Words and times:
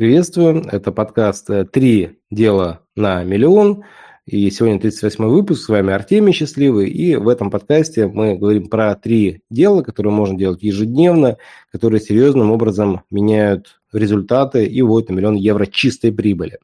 Приветствую, 0.00 0.64
это 0.72 0.92
подкаст 0.92 1.50
«Три 1.72 2.20
дела 2.30 2.80
на 2.96 3.22
миллион». 3.22 3.84
И 4.24 4.50
сегодня 4.50 4.80
38 4.80 5.22
выпуск, 5.26 5.66
с 5.66 5.68
вами 5.68 5.92
Артемий 5.92 6.32
Счастливый. 6.32 6.88
И 6.88 7.16
в 7.16 7.28
этом 7.28 7.50
подкасте 7.50 8.06
мы 8.06 8.34
говорим 8.38 8.70
про 8.70 8.94
три 8.94 9.42
дела, 9.50 9.82
которые 9.82 10.10
можно 10.10 10.38
делать 10.38 10.62
ежедневно, 10.62 11.36
которые 11.70 12.00
серьезным 12.00 12.50
образом 12.50 13.02
меняют 13.10 13.82
результаты 13.92 14.64
и 14.64 14.80
вводят 14.80 15.10
на 15.10 15.16
миллион 15.16 15.34
евро 15.34 15.66
чистой 15.66 16.12
прибыли. 16.14 16.60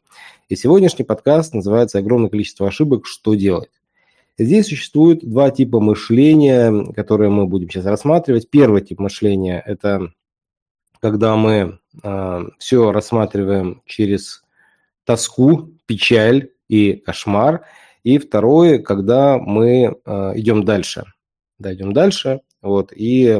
И 0.48 0.56
сегодняшний 0.56 1.04
подкаст 1.04 1.52
называется 1.52 1.98
«Огромное 1.98 2.30
количество 2.30 2.66
ошибок. 2.66 3.04
Что 3.04 3.34
делать?». 3.34 3.68
Здесь 4.38 4.68
существует 4.68 5.22
два 5.22 5.50
типа 5.50 5.78
мышления, 5.78 6.90
которые 6.94 7.28
мы 7.28 7.46
будем 7.46 7.68
сейчас 7.68 7.84
рассматривать. 7.84 8.48
Первый 8.48 8.80
тип 8.80 8.98
мышления– 8.98 9.62
это 9.66 10.10
когда 11.00 11.36
мы 11.36 11.52
э, 11.52 11.72
все 12.58 12.92
рассматриваем 12.92 13.82
через 13.86 14.42
тоску, 15.04 15.70
печаль 15.86 16.50
и 16.68 16.94
кошмар. 16.94 17.64
И 18.02 18.18
второе, 18.18 18.78
когда 18.78 19.38
мы 19.38 19.96
э, 20.04 20.32
идем 20.36 20.64
дальше. 20.64 21.04
Да, 21.58 21.74
идем 21.74 21.92
дальше, 21.92 22.42
вот, 22.62 22.92
и 22.94 23.24
э, 23.26 23.38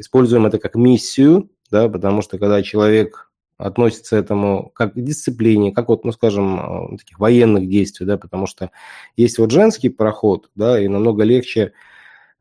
используем 0.00 0.46
это 0.46 0.58
как 0.58 0.74
миссию, 0.74 1.50
да, 1.70 1.88
потому 1.88 2.22
что 2.22 2.38
когда 2.38 2.62
человек 2.62 3.30
относится 3.58 4.16
к 4.16 4.20
этому 4.20 4.70
как 4.74 4.94
к 4.94 5.00
дисциплине, 5.00 5.72
как 5.72 5.88
вот, 5.88 6.04
ну, 6.04 6.12
скажем, 6.12 6.94
э, 6.94 6.96
таких 6.96 7.18
военных 7.18 7.68
действий, 7.68 8.06
да, 8.06 8.16
потому 8.16 8.46
что 8.46 8.70
есть 9.16 9.38
вот 9.38 9.50
женский 9.50 9.88
проход, 9.88 10.48
да, 10.54 10.80
и 10.80 10.88
намного 10.88 11.24
легче 11.24 11.72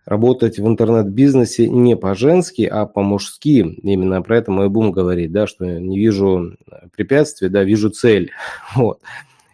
работать 0.05 0.59
в 0.59 0.67
интернет-бизнесе 0.67 1.67
не 1.67 1.97
по-женски, 1.97 2.63
а 2.63 2.85
по-мужски. 2.85 3.79
Именно 3.81 4.21
про 4.21 4.37
это 4.37 4.51
мой 4.51 4.69
бум 4.69 4.91
говорит, 4.91 5.31
да, 5.31 5.47
что 5.47 5.65
не 5.65 5.97
вижу 5.97 6.55
препятствий, 6.95 7.49
да, 7.49 7.63
вижу 7.63 7.89
цель. 7.89 8.31
Вот. 8.75 8.99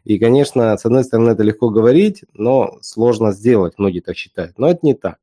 И, 0.03 0.17
конечно, 0.17 0.75
с 0.75 0.85
одной 0.85 1.03
стороны, 1.03 1.31
это 1.31 1.43
легко 1.43 1.69
говорить, 1.69 2.23
но 2.33 2.79
сложно 2.81 3.31
сделать, 3.31 3.75
многие 3.77 3.99
так 3.99 4.17
считают. 4.17 4.57
Но 4.57 4.69
это 4.69 4.79
не 4.81 4.95
так. 4.95 5.17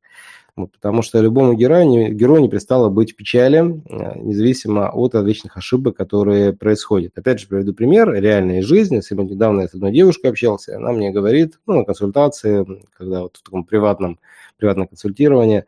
Потому 0.67 1.01
что 1.01 1.21
любому 1.21 1.53
герою, 1.53 2.13
герою 2.13 2.41
не 2.41 2.49
пристало 2.49 2.89
быть 2.89 3.13
в 3.13 3.15
печали, 3.15 3.81
э, 3.89 4.19
независимо 4.19 4.89
от 4.89 5.15
различных 5.15 5.57
ошибок, 5.57 5.95
которые 5.97 6.53
происходят. 6.53 7.17
Опять 7.17 7.39
же, 7.39 7.47
приведу 7.47 7.73
пример 7.73 8.11
реальной 8.13 8.61
жизни. 8.61 9.01
Сегодня 9.01 9.33
недавно 9.33 9.61
я 9.61 9.67
с 9.67 9.73
одной 9.73 9.91
девушкой 9.91 10.27
общался, 10.27 10.77
она 10.77 10.91
мне 10.91 11.11
говорит, 11.11 11.59
ну, 11.65 11.79
на 11.79 11.85
консультации, 11.85 12.65
когда 12.97 13.21
вот 13.21 13.37
в 13.37 13.43
таком 13.43 13.63
приватном, 13.63 14.19
приватном 14.57 14.87
консультировании, 14.87 15.65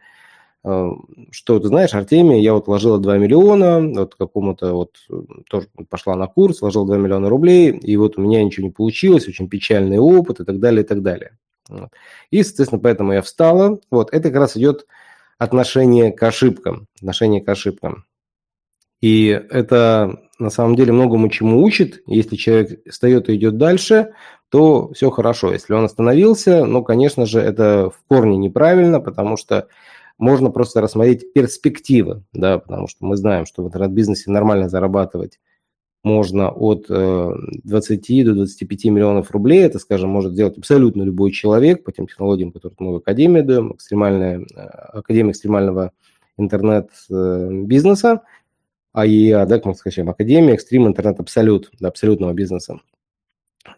э, 0.64 0.90
что 1.32 1.60
ты 1.60 1.68
знаешь, 1.68 1.94
Артемий, 1.94 2.42
я 2.42 2.54
вот 2.54 2.68
вложила 2.68 3.00
2 3.00 3.18
миллиона, 3.18 3.82
вот 3.82 4.16
какому-то 4.16 4.74
вот, 4.74 4.96
тоже 5.50 5.68
пошла 5.90 6.16
на 6.16 6.28
курс, 6.28 6.62
вложила 6.62 6.86
2 6.86 6.98
миллиона 6.98 7.30
рублей, 7.30 7.72
и 7.72 7.98
вот 7.98 8.18
у 8.18 8.22
меня 8.22 8.44
ничего 8.44 8.68
не 8.68 8.72
получилось, 8.72 9.28
очень 9.28 9.50
печальный 9.50 10.00
опыт 10.00 10.40
и 10.40 10.46
так 10.46 10.60
далее, 10.60 10.84
и 10.84 10.88
так 10.88 11.02
далее. 11.02 11.38
Вот. 11.72 11.90
И, 12.30 12.44
соответственно, 12.44 12.82
поэтому 12.82 13.14
я 13.14 13.22
встала. 13.22 13.80
Вот 13.90 14.14
это 14.14 14.30
как 14.30 14.40
раз 14.40 14.58
идет 14.58 14.86
отношение 15.38 16.12
к 16.12 16.22
ошибкам. 16.22 16.88
Отношение 16.98 17.42
к 17.42 17.50
ошибкам. 17.50 18.06
И 19.00 19.28
это 19.28 20.20
на 20.38 20.50
самом 20.50 20.76
деле 20.76 20.92
многому 20.92 21.30
чему 21.30 21.64
учит. 21.64 22.04
Если 22.06 22.36
человек 22.36 22.82
встает 22.88 23.30
и 23.30 23.36
идет 23.36 23.58
дальше, 23.58 24.14
то 24.50 24.92
все 24.94 25.10
хорошо. 25.10 25.52
Если 25.54 25.74
он 25.74 25.86
остановился, 25.86 26.66
ну, 26.66 26.84
конечно 26.84 27.26
же, 27.26 27.40
это 27.40 27.90
в 27.90 28.04
корне 28.08 28.38
неправильно, 28.38 29.00
потому 29.00 29.38
что 29.38 29.68
можно 30.18 30.52
просто 30.52 30.82
рассмотреть 30.82 31.34
перспективы, 31.34 32.24
да, 32.34 32.60
потому 32.60 32.88
что 32.88 33.06
мы 33.06 33.16
знаем, 33.16 33.46
что 33.46 33.64
в 33.64 33.68
интернет-бизнесе 33.68 34.30
нормально 34.30 34.70
зарабатывать 34.70 35.40
можно 36.04 36.50
от 36.50 36.88
20 36.88 38.10
э, 38.10 38.24
до 38.24 38.34
25 38.34 38.86
миллионов 38.86 39.32
рублей. 39.32 39.62
Это, 39.62 39.80
скажем, 39.80 40.10
может 40.10 40.34
сделать 40.34 40.58
абсолютно 40.58 41.04
любой 41.04 41.32
человек 41.32 41.84
по 41.84 41.92
тем 41.92 42.08
технологиям, 42.08 42.52
которые 42.52 42.76
мы 42.80 42.94
в 42.94 42.96
Академии 42.98 43.42
даем, 43.42 43.74
экстремальная, 43.74 44.40
э, 44.40 44.60
Академия 44.60 45.32
экстремального 45.32 45.92
интернет-бизнеса, 46.38 48.22
АИА, 48.94 49.46
да, 49.46 49.58
как 49.58 49.66
мы 49.66 49.76
скажем, 49.76 50.10
Академия 50.10 50.54
экстрим 50.54 50.88
интернет 50.88 51.20
абсолют, 51.20 51.72
абсолютного 51.82 52.34
бизнеса. 52.34 52.80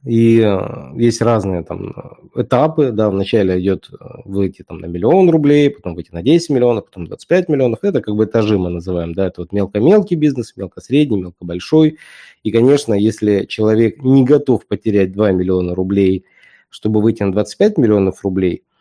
И 0.05 0.39
э, 0.39 0.93
есть 0.95 1.21
разные 1.21 1.63
там 1.63 1.93
этапы, 2.35 2.91
да, 2.91 3.09
вначале 3.09 3.59
идет 3.59 3.89
э, 3.91 4.05
выйти 4.25 4.63
там 4.63 4.79
на 4.79 4.85
миллион 4.85 5.29
рублей, 5.29 5.69
потом 5.69 5.95
выйти 5.95 6.11
на 6.11 6.21
10 6.21 6.49
миллионов, 6.51 6.85
потом 6.85 7.07
25 7.07 7.49
миллионов. 7.49 7.79
Это 7.83 8.01
как 8.01 8.15
бы 8.15 8.25
этажи 8.25 8.57
мы 8.57 8.69
называем, 8.69 9.13
да, 9.13 9.27
это 9.27 9.41
вот 9.41 9.51
мелко-мелкий 9.51 10.15
бизнес, 10.15 10.53
мелко-средний, 10.55 11.21
мелко-большой. 11.21 11.97
И, 12.43 12.51
конечно, 12.51 12.93
если 12.93 13.45
человек 13.45 14.01
не 14.03 14.23
готов 14.23 14.65
потерять 14.67 15.11
2 15.11 15.31
миллиона 15.31 15.75
рублей, 15.75 16.25
чтобы 16.69 17.01
выйти 17.01 17.23
на 17.23 17.31
25 17.31 17.77
миллионов 17.77 18.23
рублей– 18.23 18.63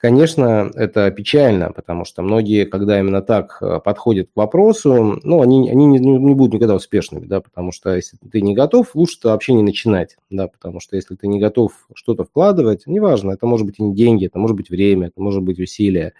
Конечно, 0.00 0.70
это 0.76 1.10
печально, 1.10 1.72
потому 1.72 2.06
что 2.06 2.22
многие, 2.22 2.64
когда 2.64 2.98
именно 2.98 3.20
так 3.20 3.58
э, 3.60 3.80
подходят 3.84 4.30
к 4.32 4.36
вопросу, 4.36 5.20
ну, 5.22 5.42
они, 5.42 5.70
они 5.70 5.84
не, 5.84 5.98
не 5.98 6.34
будут 6.34 6.54
никогда 6.54 6.74
успешными, 6.76 7.26
да, 7.26 7.42
потому 7.42 7.70
что 7.70 7.94
если 7.94 8.16
ты 8.16 8.40
не 8.40 8.54
готов, 8.54 8.94
лучше 8.94 9.18
вообще 9.24 9.52
не 9.52 9.62
начинать, 9.62 10.16
да, 10.30 10.48
потому 10.48 10.80
что 10.80 10.96
если 10.96 11.16
ты 11.16 11.28
не 11.28 11.38
готов 11.38 11.72
что-то 11.92 12.24
вкладывать, 12.24 12.86
неважно, 12.86 13.32
это 13.32 13.44
может 13.44 13.66
быть 13.66 13.78
и 13.78 13.82
не 13.82 13.94
деньги, 13.94 14.24
это 14.24 14.38
может 14.38 14.56
быть 14.56 14.70
время, 14.70 15.08
это 15.08 15.20
может 15.20 15.42
быть 15.42 15.60
усилия. 15.60 16.14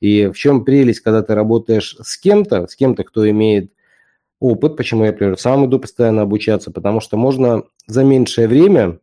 И 0.00 0.26
в 0.26 0.34
чем 0.34 0.64
прелесть, 0.64 1.00
когда 1.00 1.22
ты 1.22 1.36
работаешь 1.36 1.96
с 2.02 2.18
кем-то, 2.18 2.66
с 2.66 2.74
кем-то, 2.74 3.04
кто 3.04 3.30
имеет 3.30 3.72
опыт, 4.40 4.76
почему 4.76 5.04
я, 5.04 5.12
например, 5.12 5.38
сам 5.38 5.66
иду 5.66 5.78
постоянно 5.78 6.22
обучаться, 6.22 6.70
потому 6.70 7.00
что 7.00 7.16
можно 7.16 7.64
за 7.86 8.04
меньшее 8.04 8.48
время 8.48 8.98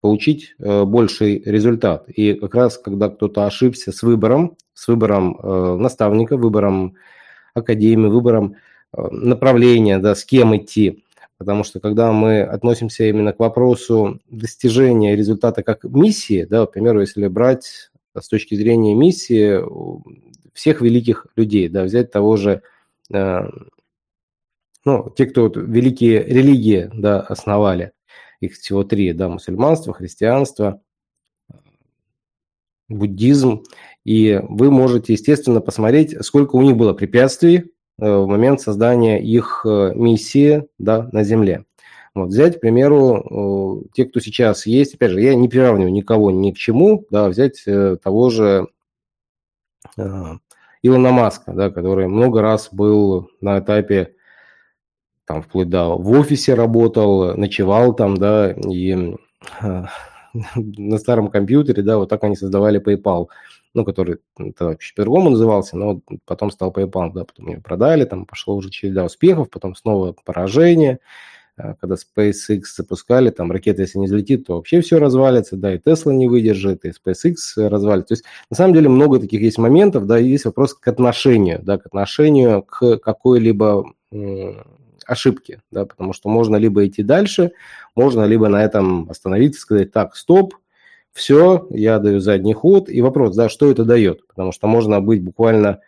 получить 0.00 0.54
э, 0.58 0.84
больший 0.84 1.42
результат. 1.44 2.08
И 2.08 2.34
как 2.34 2.54
раз, 2.54 2.78
когда 2.78 3.08
кто-то 3.08 3.46
ошибся 3.46 3.92
с 3.92 4.02
выбором, 4.02 4.56
с 4.74 4.88
выбором 4.88 5.38
э, 5.38 5.76
наставника, 5.76 6.36
выбором 6.36 6.94
академии, 7.54 8.08
выбором 8.08 8.56
э, 8.92 9.08
направления, 9.10 9.98
да, 9.98 10.14
с 10.14 10.24
кем 10.24 10.56
идти, 10.56 11.04
потому 11.38 11.64
что 11.64 11.80
когда 11.80 12.12
мы 12.12 12.42
относимся 12.42 13.04
именно 13.04 13.32
к 13.32 13.40
вопросу 13.40 14.20
достижения 14.30 15.16
результата 15.16 15.62
как 15.62 15.84
миссии, 15.84 16.46
да, 16.48 16.66
к 16.66 16.72
примеру, 16.72 17.00
если 17.00 17.26
брать 17.28 17.90
с 18.18 18.28
точки 18.28 18.54
зрения 18.54 18.94
миссии 18.94 19.60
всех 20.54 20.80
великих 20.80 21.26
людей, 21.36 21.68
да, 21.68 21.84
взять 21.84 22.10
того 22.10 22.36
же, 22.36 22.62
ну, 23.08 23.50
те, 25.16 25.26
кто 25.26 25.42
вот 25.42 25.56
великие 25.56 26.24
религии, 26.24 26.90
да, 26.92 27.20
основали, 27.20 27.92
их 28.40 28.54
всего 28.54 28.84
три, 28.84 29.12
да, 29.12 29.28
мусульманство, 29.28 29.92
христианство, 29.92 30.80
буддизм, 32.88 33.62
и 34.04 34.40
вы 34.48 34.70
можете, 34.70 35.12
естественно, 35.12 35.60
посмотреть, 35.60 36.16
сколько 36.24 36.56
у 36.56 36.62
них 36.62 36.76
было 36.76 36.92
препятствий 36.92 37.56
э, 37.56 37.62
в 37.98 38.26
момент 38.26 38.60
создания 38.60 39.22
их 39.22 39.62
э, 39.64 39.92
миссии 39.94 40.66
да, 40.78 41.08
на 41.12 41.22
Земле. 41.22 41.64
Вот, 42.12 42.30
взять, 42.30 42.56
к 42.56 42.60
примеру, 42.60 43.86
те, 43.94 44.04
кто 44.04 44.18
сейчас 44.18 44.66
есть, 44.66 44.94
опять 44.94 45.12
же, 45.12 45.20
я 45.20 45.36
не 45.36 45.48
приравниваю 45.48 45.92
никого 45.92 46.32
ни 46.32 46.50
к 46.50 46.56
чему, 46.56 47.06
да, 47.10 47.28
взять 47.28 47.62
э, 47.66 47.96
того 48.02 48.30
же 48.30 48.66
Илона 50.82 51.12
Маска, 51.12 51.52
да, 51.52 51.70
который 51.70 52.08
много 52.08 52.42
раз 52.42 52.70
был 52.72 53.30
на 53.40 53.60
этапе 53.60 54.16
там 55.30 55.42
вплоть 55.42 55.68
до 55.68 55.96
в 55.96 56.10
офисе 56.10 56.54
работал, 56.54 57.36
ночевал 57.36 57.94
там, 57.94 58.16
да, 58.16 58.50
и 58.50 59.14
э, 59.62 59.84
на 60.34 60.98
старом 60.98 61.28
компьютере, 61.28 61.84
да, 61.84 61.98
вот 61.98 62.08
так 62.08 62.24
они 62.24 62.34
создавали 62.34 62.82
PayPal, 62.82 63.28
ну, 63.72 63.84
который 63.84 64.18
тогда 64.36 64.74
чуть 64.74 64.96
по-другому 64.96 65.30
назывался, 65.30 65.76
но 65.76 66.00
потом 66.24 66.50
стал 66.50 66.72
PayPal, 66.72 67.12
да, 67.14 67.24
потом 67.24 67.46
ее 67.46 67.60
продали, 67.60 68.06
там 68.06 68.26
пошло 68.26 68.56
уже 68.56 68.70
череда 68.70 69.04
успехов, 69.04 69.50
потом 69.50 69.76
снова 69.76 70.16
поражение, 70.24 70.98
э, 71.56 71.74
когда 71.80 71.94
SpaceX 71.94 72.62
запускали, 72.76 73.30
там 73.30 73.52
ракета, 73.52 73.82
если 73.82 73.98
не 73.98 74.06
взлетит, 74.06 74.48
то 74.48 74.56
вообще 74.56 74.80
все 74.80 74.98
развалится, 74.98 75.56
да, 75.56 75.72
и 75.72 75.78
Tesla 75.78 76.12
не 76.12 76.26
выдержит, 76.26 76.84
и 76.84 76.88
SpaceX 76.90 77.36
развалится. 77.56 78.08
То 78.08 78.14
есть, 78.14 78.24
на 78.50 78.56
самом 78.56 78.74
деле, 78.74 78.88
много 78.88 79.20
таких 79.20 79.42
есть 79.42 79.58
моментов, 79.58 80.06
да, 80.06 80.18
и 80.18 80.26
есть 80.26 80.44
вопрос 80.44 80.74
к 80.74 80.88
отношению, 80.88 81.60
да, 81.62 81.78
к 81.78 81.86
отношению 81.86 82.64
к 82.64 82.96
какой-либо 82.96 83.84
ошибки, 85.06 85.60
да, 85.70 85.86
потому 85.86 86.12
что 86.12 86.28
можно 86.28 86.56
либо 86.56 86.86
идти 86.86 87.02
дальше, 87.02 87.52
можно 87.94 88.24
либо 88.24 88.48
на 88.48 88.62
этом 88.62 89.08
остановиться, 89.10 89.60
сказать, 89.60 89.92
так, 89.92 90.16
стоп, 90.16 90.54
все, 91.12 91.66
я 91.70 91.98
даю 91.98 92.20
задний 92.20 92.54
ход. 92.54 92.88
И 92.88 93.00
вопрос, 93.00 93.34
да, 93.34 93.48
что 93.48 93.70
это 93.70 93.84
дает? 93.84 94.26
Потому 94.26 94.52
что 94.52 94.66
можно 94.66 95.00
быть 95.00 95.22
буквально, 95.22 95.80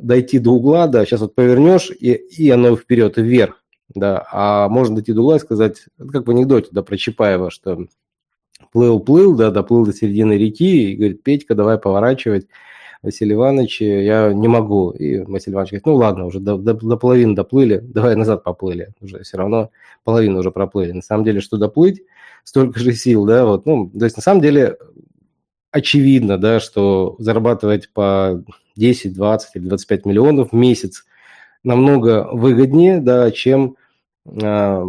дойти 0.00 0.38
до 0.38 0.52
угла, 0.52 0.86
да, 0.86 1.04
сейчас 1.04 1.20
вот 1.20 1.34
повернешь, 1.34 1.90
и, 1.90 2.12
и 2.12 2.50
оно 2.50 2.76
вперед, 2.76 3.16
и 3.18 3.22
вверх, 3.22 3.62
да, 3.94 4.26
а 4.30 4.68
можно 4.68 4.96
дойти 4.96 5.12
до 5.12 5.22
угла 5.22 5.36
и 5.36 5.40
сказать, 5.40 5.86
как 6.12 6.26
в 6.26 6.30
анекдоте, 6.30 6.68
да, 6.72 6.82
про 6.82 6.96
Чапаева, 6.96 7.50
что 7.50 7.86
плыл-плыл, 8.74 9.34
да, 9.36 9.50
доплыл 9.50 9.86
до 9.86 9.92
середины 9.92 10.34
реки, 10.34 10.92
и 10.92 10.96
говорит, 10.96 11.22
Петька, 11.22 11.54
давай 11.54 11.78
поворачивать, 11.78 12.46
Василий 13.02 13.34
Иванович, 13.34 13.80
я 13.80 14.32
не 14.32 14.48
могу. 14.48 14.90
И 14.90 15.20
Василий 15.20 15.54
Иванович 15.54 15.70
говорит, 15.70 15.86
ну 15.86 15.94
ладно, 15.94 16.26
уже 16.26 16.38
до, 16.38 16.58
до, 16.58 16.74
до 16.74 16.96
половины 16.96 17.34
доплыли, 17.34 17.78
давай 17.78 18.14
назад 18.14 18.44
поплыли. 18.44 18.92
Уже 19.00 19.22
все 19.22 19.38
равно 19.38 19.70
половину 20.04 20.40
уже 20.40 20.50
проплыли. 20.50 20.92
На 20.92 21.02
самом 21.02 21.24
деле, 21.24 21.40
что 21.40 21.56
доплыть, 21.56 22.02
столько 22.44 22.78
же 22.78 22.92
сил, 22.92 23.24
да, 23.24 23.46
вот, 23.46 23.66
ну, 23.66 23.90
то 23.90 24.04
есть 24.04 24.16
на 24.16 24.22
самом 24.22 24.42
деле 24.42 24.76
очевидно, 25.70 26.36
да, 26.36 26.60
что 26.60 27.16
зарабатывать 27.18 27.90
по 27.92 28.42
10, 28.76 29.14
20 29.14 29.56
или 29.56 29.68
25 29.68 30.06
миллионов 30.06 30.50
в 30.50 30.54
месяц 30.54 31.04
намного 31.62 32.28
выгоднее, 32.32 33.00
да, 33.00 33.30
чем 33.30 33.76
э, 34.26 34.84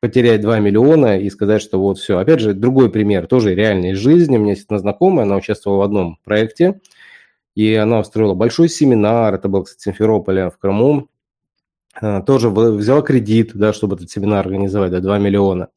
потерять 0.00 0.40
2 0.40 0.58
миллиона 0.60 1.18
и 1.18 1.30
сказать, 1.30 1.62
что 1.62 1.80
вот 1.80 1.98
все. 1.98 2.18
Опять 2.18 2.40
же, 2.40 2.54
другой 2.54 2.90
пример, 2.90 3.26
тоже 3.26 3.54
реальной 3.54 3.94
жизни. 3.94 4.36
У 4.36 4.40
меня 4.40 4.52
есть 4.52 4.64
одна 4.64 4.78
знакомая, 4.78 5.24
она 5.24 5.36
участвовала 5.36 5.78
в 5.78 5.82
одном 5.82 6.18
проекте, 6.24 6.80
и 7.54 7.74
она 7.74 8.00
устроила 8.00 8.34
большой 8.34 8.68
семинар, 8.68 9.34
это 9.34 9.48
был, 9.48 9.64
кстати, 9.64 9.82
Симферополе 9.82 10.50
в 10.50 10.58
Крыму, 10.58 11.08
а, 12.00 12.22
тоже 12.22 12.48
взяла 12.50 13.02
кредит, 13.02 13.52
да, 13.54 13.72
чтобы 13.72 13.96
этот 13.96 14.10
семинар 14.10 14.46
организовать, 14.46 14.90
да, 14.90 15.00
2 15.00 15.18
миллиона. 15.18 15.68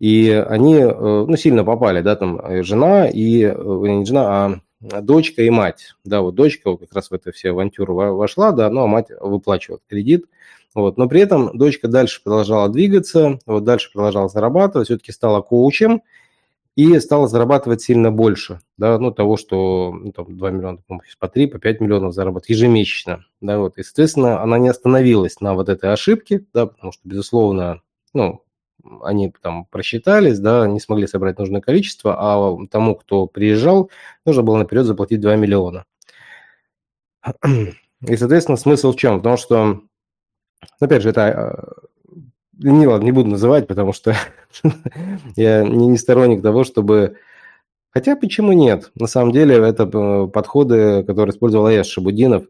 И 0.00 0.30
они, 0.30 0.74
э, 0.74 0.90
ну, 0.90 1.36
сильно 1.36 1.62
попали, 1.62 2.00
да, 2.00 2.16
там 2.16 2.40
э, 2.40 2.64
жена 2.64 3.08
и, 3.08 3.44
э, 3.44 3.54
не 3.54 4.04
жена, 4.04 4.60
а 4.90 5.00
дочка 5.00 5.42
и 5.42 5.50
мать. 5.50 5.94
Да, 6.04 6.22
вот 6.22 6.34
дочка 6.34 6.76
как 6.76 6.92
раз 6.92 7.10
в 7.10 7.14
эту 7.14 7.30
все 7.30 7.50
авантюру 7.50 7.94
вошла, 7.94 8.50
да, 8.50 8.68
ну, 8.68 8.80
а 8.82 8.88
мать 8.88 9.06
выплачивала 9.20 9.78
кредит. 9.88 10.24
Вот. 10.74 10.96
Но 10.96 11.08
при 11.08 11.20
этом 11.20 11.56
дочка 11.56 11.86
дальше 11.86 12.20
продолжала 12.24 12.68
двигаться, 12.68 13.38
вот 13.46 13.62
дальше 13.62 13.92
продолжала 13.92 14.28
зарабатывать, 14.28 14.88
все-таки 14.88 15.12
стала 15.12 15.40
коучем 15.40 16.02
и 16.76 16.98
стала 17.00 17.28
зарабатывать 17.28 17.82
сильно 17.82 18.10
больше, 18.10 18.60
да, 18.78 18.98
ну, 18.98 19.10
того, 19.10 19.36
что 19.36 19.92
ну, 19.92 20.12
там, 20.12 20.36
2 20.36 20.50
миллиона, 20.50 20.78
по 21.18 21.28
3, 21.28 21.46
по 21.46 21.58
5 21.58 21.80
миллионов 21.80 22.14
зарабатывать 22.14 22.50
ежемесячно, 22.50 23.24
да, 23.40 23.58
вот, 23.58 23.78
и, 23.78 23.82
соответственно, 23.82 24.42
она 24.42 24.58
не 24.58 24.68
остановилась 24.68 25.40
на 25.40 25.54
вот 25.54 25.68
этой 25.68 25.92
ошибке, 25.92 26.44
да, 26.54 26.66
потому 26.66 26.92
что, 26.92 27.02
безусловно, 27.04 27.82
ну, 28.14 28.42
они 29.02 29.32
там 29.42 29.66
просчитались, 29.66 30.38
да, 30.38 30.66
не 30.66 30.80
смогли 30.80 31.06
собрать 31.06 31.38
нужное 31.38 31.60
количество, 31.60 32.16
а 32.18 32.66
тому, 32.70 32.96
кто 32.96 33.26
приезжал, 33.26 33.90
нужно 34.24 34.42
было 34.42 34.56
наперед 34.56 34.86
заплатить 34.86 35.20
2 35.20 35.36
миллиона. 35.36 35.84
И, 38.08 38.16
соответственно, 38.16 38.56
смысл 38.56 38.92
в 38.92 38.96
чем? 38.96 39.20
В 39.20 39.22
том, 39.22 39.36
что 39.36 39.82
Опять 40.80 41.02
же, 41.02 41.10
это 41.10 41.20
э, 41.22 41.81
не, 42.62 42.86
ладно, 42.86 43.04
не 43.04 43.12
буду 43.12 43.30
называть, 43.30 43.66
потому 43.66 43.92
что 43.92 44.14
я 45.36 45.62
не, 45.64 45.88
не 45.88 45.98
сторонник 45.98 46.42
того, 46.42 46.64
чтобы... 46.64 47.16
Хотя 47.90 48.16
почему 48.16 48.52
нет? 48.52 48.90
На 48.94 49.06
самом 49.06 49.32
деле 49.32 49.56
это 49.56 49.84
э, 49.92 50.28
подходы, 50.28 51.04
которые 51.04 51.32
использовал 51.32 51.66
Аяс 51.66 51.86
Шабудинов, 51.86 52.44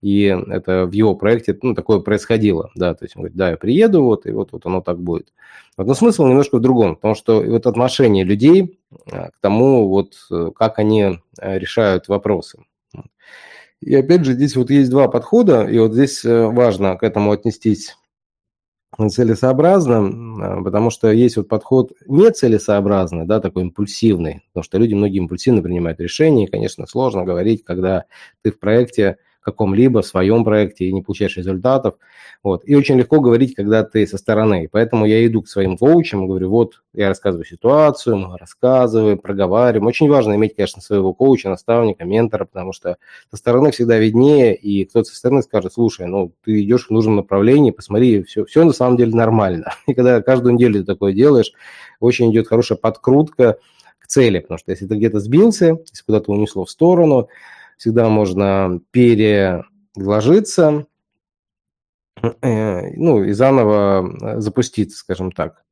и 0.00 0.24
это 0.24 0.86
в 0.86 0.92
его 0.92 1.14
проекте 1.14 1.56
ну, 1.62 1.74
такое 1.74 2.00
происходило. 2.00 2.70
Да, 2.74 2.94
то 2.94 3.04
есть 3.04 3.16
он 3.16 3.22
говорит, 3.22 3.36
да, 3.36 3.50
я 3.50 3.56
приеду, 3.56 4.02
вот, 4.02 4.26
и 4.26 4.32
вот, 4.32 4.52
вот 4.52 4.66
оно 4.66 4.80
так 4.80 5.00
будет. 5.00 5.32
Но 5.76 5.94
смысл 5.94 6.26
немножко 6.26 6.56
в 6.56 6.60
другом, 6.60 6.96
потому 6.96 7.14
что 7.14 7.40
вот 7.40 7.66
отношение 7.66 8.24
людей 8.24 8.78
э, 9.06 9.28
к 9.30 9.38
тому, 9.40 9.88
вот, 9.88 10.14
как 10.56 10.78
они 10.80 11.20
решают 11.36 12.08
вопросы. 12.08 12.58
И 13.80 13.94
опять 13.94 14.24
же, 14.24 14.32
здесь 14.32 14.56
вот 14.56 14.70
есть 14.70 14.90
два 14.90 15.08
подхода, 15.08 15.64
и 15.64 15.78
вот 15.78 15.92
здесь 15.92 16.24
э, 16.24 16.46
важно 16.46 16.96
к 16.96 17.04
этому 17.04 17.30
отнестись 17.30 17.96
целесообразно, 19.06 20.62
потому 20.64 20.90
что 20.90 21.12
есть 21.12 21.36
вот 21.36 21.46
подход 21.48 21.92
нецелесообразный, 22.06 23.26
да, 23.26 23.40
такой 23.40 23.62
импульсивный, 23.62 24.42
потому 24.48 24.64
что 24.64 24.78
люди 24.78 24.94
многие 24.94 25.18
импульсивно 25.18 25.62
принимают 25.62 26.00
решения, 26.00 26.44
и, 26.44 26.50
конечно, 26.50 26.86
сложно 26.86 27.24
говорить, 27.24 27.62
когда 27.64 28.04
ты 28.42 28.50
в 28.50 28.58
проекте 28.58 29.18
каком-либо, 29.40 30.00
своем 30.00 30.44
проекте 30.44 30.86
и 30.86 30.92
не 30.92 31.02
получаешь 31.02 31.36
результатов. 31.36 31.94
Вот. 32.42 32.62
И 32.64 32.74
очень 32.76 32.96
легко 32.96 33.20
говорить, 33.20 33.54
когда 33.54 33.82
ты 33.82 34.06
со 34.06 34.16
стороны. 34.16 34.68
Поэтому 34.70 35.06
я 35.06 35.26
иду 35.26 35.42
к 35.42 35.48
своим 35.48 35.76
коучам 35.76 36.24
и 36.24 36.28
говорю, 36.28 36.50
вот 36.50 36.82
я 36.94 37.08
рассказываю 37.08 37.44
ситуацию, 37.44 38.16
мы 38.16 38.38
рассказываем, 38.38 39.18
проговариваем. 39.18 39.86
Очень 39.86 40.08
важно 40.08 40.34
иметь, 40.34 40.54
конечно, 40.54 40.80
своего 40.80 41.12
коуча, 41.14 41.48
наставника, 41.48 42.04
ментора, 42.04 42.44
потому 42.44 42.72
что 42.72 42.96
со 43.30 43.36
стороны 43.36 43.72
всегда 43.72 43.98
виднее, 43.98 44.54
и 44.54 44.84
кто-то 44.84 45.08
со 45.08 45.16
стороны 45.16 45.42
скажет, 45.42 45.72
слушай, 45.72 46.06
ну 46.06 46.32
ты 46.44 46.62
идешь 46.62 46.86
в 46.86 46.90
нужном 46.90 47.16
направлении, 47.16 47.72
посмотри, 47.72 48.22
все, 48.22 48.44
все 48.44 48.64
на 48.64 48.72
самом 48.72 48.96
деле 48.96 49.14
нормально. 49.14 49.72
И 49.86 49.94
когда 49.94 50.22
каждую 50.22 50.54
неделю 50.54 50.80
ты 50.80 50.84
такое 50.84 51.12
делаешь, 51.12 51.52
очень 52.00 52.30
идет 52.30 52.48
хорошая 52.48 52.78
подкрутка 52.78 53.58
к 53.98 54.06
цели, 54.06 54.38
потому 54.38 54.58
что 54.58 54.70
если 54.70 54.86
ты 54.86 54.94
где-то 54.94 55.18
сбился, 55.20 55.78
если 55.90 56.04
куда-то 56.06 56.30
унесло 56.32 56.64
в 56.64 56.70
сторону, 56.70 57.28
всегда 57.78 58.08
можно 58.08 58.80
переложиться, 58.90 60.86
э, 62.22 62.90
ну, 62.96 63.24
и 63.24 63.32
заново 63.32 64.36
э, 64.36 64.40
запуститься, 64.40 64.98
скажем 64.98 65.32
так. 65.32 65.64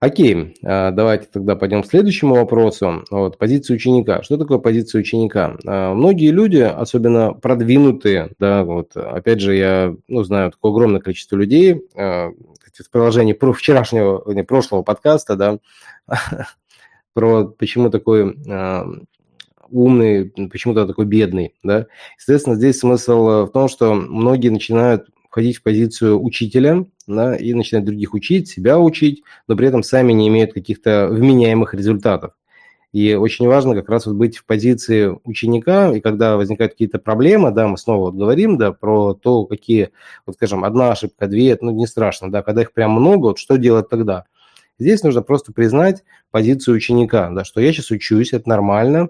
Окей, 0.00 0.56
а, 0.62 0.90
давайте 0.90 1.28
тогда 1.32 1.56
пойдем 1.56 1.82
к 1.82 1.86
следующему 1.86 2.34
вопросу. 2.34 3.04
Вот, 3.10 3.38
позиция 3.38 3.76
ученика. 3.76 4.22
Что 4.22 4.36
такое 4.36 4.58
позиция 4.58 5.00
ученика? 5.00 5.56
Многие 5.64 6.30
люди, 6.30 6.58
особенно 6.58 7.32
продвинутые, 7.32 8.32
да, 8.38 8.64
вот, 8.64 8.94
опять 8.96 9.40
же, 9.40 9.54
я 9.54 9.94
ну, 10.08 10.22
знаю 10.24 10.50
такое 10.50 10.72
огромное 10.72 11.00
количество 11.00 11.36
людей, 11.36 11.80
в 11.94 12.90
приложении 12.90 13.32
про 13.32 13.52
вчерашнего, 13.52 14.30
не, 14.32 14.42
прошлого 14.42 14.82
подкаста, 14.82 15.36
да, 15.36 15.58
про 17.14 17.44
почему 17.46 17.88
такой 17.88 18.36
умный, 19.70 20.30
почему-то 20.50 20.86
такой 20.86 21.06
бедный, 21.06 21.54
да. 21.62 21.86
Соответственно, 22.18 22.56
здесь 22.56 22.78
смысл 22.78 23.28
э, 23.28 23.42
в 23.44 23.48
том, 23.48 23.68
что 23.68 23.94
многие 23.94 24.48
начинают 24.48 25.06
входить 25.28 25.58
в 25.58 25.62
позицию 25.62 26.22
учителя, 26.22 26.86
да, 27.06 27.34
и 27.34 27.54
начинают 27.54 27.86
других 27.86 28.14
учить, 28.14 28.48
себя 28.48 28.78
учить, 28.78 29.22
но 29.48 29.56
при 29.56 29.66
этом 29.66 29.82
сами 29.82 30.12
не 30.12 30.28
имеют 30.28 30.52
каких-то 30.52 31.08
вменяемых 31.10 31.74
результатов. 31.74 32.34
И 32.92 33.14
очень 33.14 33.48
важно 33.48 33.74
как 33.74 33.88
раз 33.88 34.06
вот 34.06 34.14
быть 34.14 34.36
в 34.36 34.44
позиции 34.46 35.12
ученика, 35.24 35.92
и 35.92 35.98
когда 35.98 36.36
возникают 36.36 36.74
какие-то 36.74 37.00
проблемы, 37.00 37.50
да, 37.50 37.66
мы 37.66 37.76
снова 37.76 38.12
вот 38.12 38.14
говорим, 38.14 38.56
да, 38.56 38.70
про 38.70 39.14
то, 39.14 39.46
какие, 39.46 39.90
вот 40.24 40.36
скажем, 40.36 40.62
одна 40.62 40.92
ошибка, 40.92 41.26
две, 41.26 41.58
ну, 41.60 41.72
не 41.72 41.88
страшно, 41.88 42.30
да, 42.30 42.44
когда 42.44 42.62
их 42.62 42.72
прям 42.72 42.92
много, 42.92 43.26
вот 43.26 43.38
что 43.40 43.56
делать 43.56 43.88
тогда? 43.88 44.26
Здесь 44.78 45.02
нужно 45.02 45.22
просто 45.22 45.52
признать 45.52 46.04
позицию 46.30 46.76
ученика, 46.76 47.30
да, 47.30 47.42
что 47.42 47.60
я 47.60 47.72
сейчас 47.72 47.90
учусь, 47.90 48.32
это 48.32 48.48
нормально, 48.48 49.08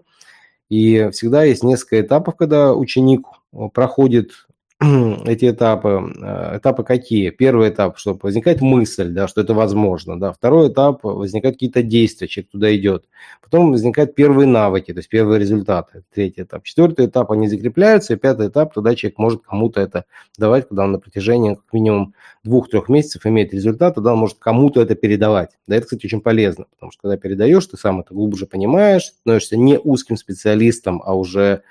и 0.75 1.11
всегда 1.11 1.45
есть 1.45 1.63
несколько 1.63 2.01
этапов, 2.01 2.35
когда 2.35 2.75
ученик 2.75 3.27
э, 3.53 3.69
проходит 3.73 4.49
эти 5.25 5.51
этапы. 5.51 6.13
Э, 6.21 6.59
этапы 6.59 6.83
какие? 6.83 7.31
Первый 7.31 7.69
этап, 7.69 7.97
что 7.99 8.19
возникает 8.21 8.61
мысль, 8.61 9.11
да, 9.11 9.29
что 9.29 9.41
это 9.41 9.55
возможно. 9.55 10.19
Да. 10.19 10.33
Второй 10.33 10.69
этап, 10.69 11.05
возникают 11.05 11.57
какие-то 11.57 11.83
действия, 11.83 12.27
человек 12.27 12.51
туда 12.51 12.75
идет. 12.75 13.05
Потом 13.41 13.71
возникают 13.71 14.15
первые 14.15 14.49
навыки, 14.49 14.93
то 14.93 14.99
есть 14.99 15.09
первые 15.09 15.39
результаты. 15.39 16.03
Третий 16.13 16.43
этап. 16.43 16.65
Четвертый 16.65 17.07
этап, 17.07 17.31
они 17.31 17.47
закрепляются. 17.49 18.15
И 18.15 18.17
пятый 18.17 18.49
этап, 18.49 18.75
тогда 18.75 18.95
человек 18.97 19.19
может 19.19 19.43
кому-то 19.43 19.81
это 19.81 20.07
давать, 20.39 20.69
когда 20.69 20.85
он 20.85 20.93
на 20.93 20.99
протяжении 20.99 21.55
как 21.55 21.73
минимум 21.73 22.15
двух-трех 22.43 22.89
месяцев 22.89 23.25
имеет 23.27 23.55
результат, 23.55 23.95
тогда 23.95 24.13
он 24.13 24.19
может 24.19 24.39
кому-то 24.39 24.83
это 24.83 24.97
передавать. 24.97 25.51
Да, 25.69 25.77
это, 25.77 25.85
кстати, 25.87 26.07
очень 26.07 26.21
полезно, 26.21 26.67
потому 26.75 26.91
что 26.91 27.03
когда 27.03 27.17
передаешь, 27.17 27.67
ты 27.67 27.77
сам 27.77 28.01
это 28.01 28.13
глубже 28.13 28.47
понимаешь, 28.47 29.13
становишься 29.21 29.57
не 29.57 29.79
узким 29.79 30.17
специалистом, 30.17 31.01
а 31.05 31.15
уже 31.15 31.63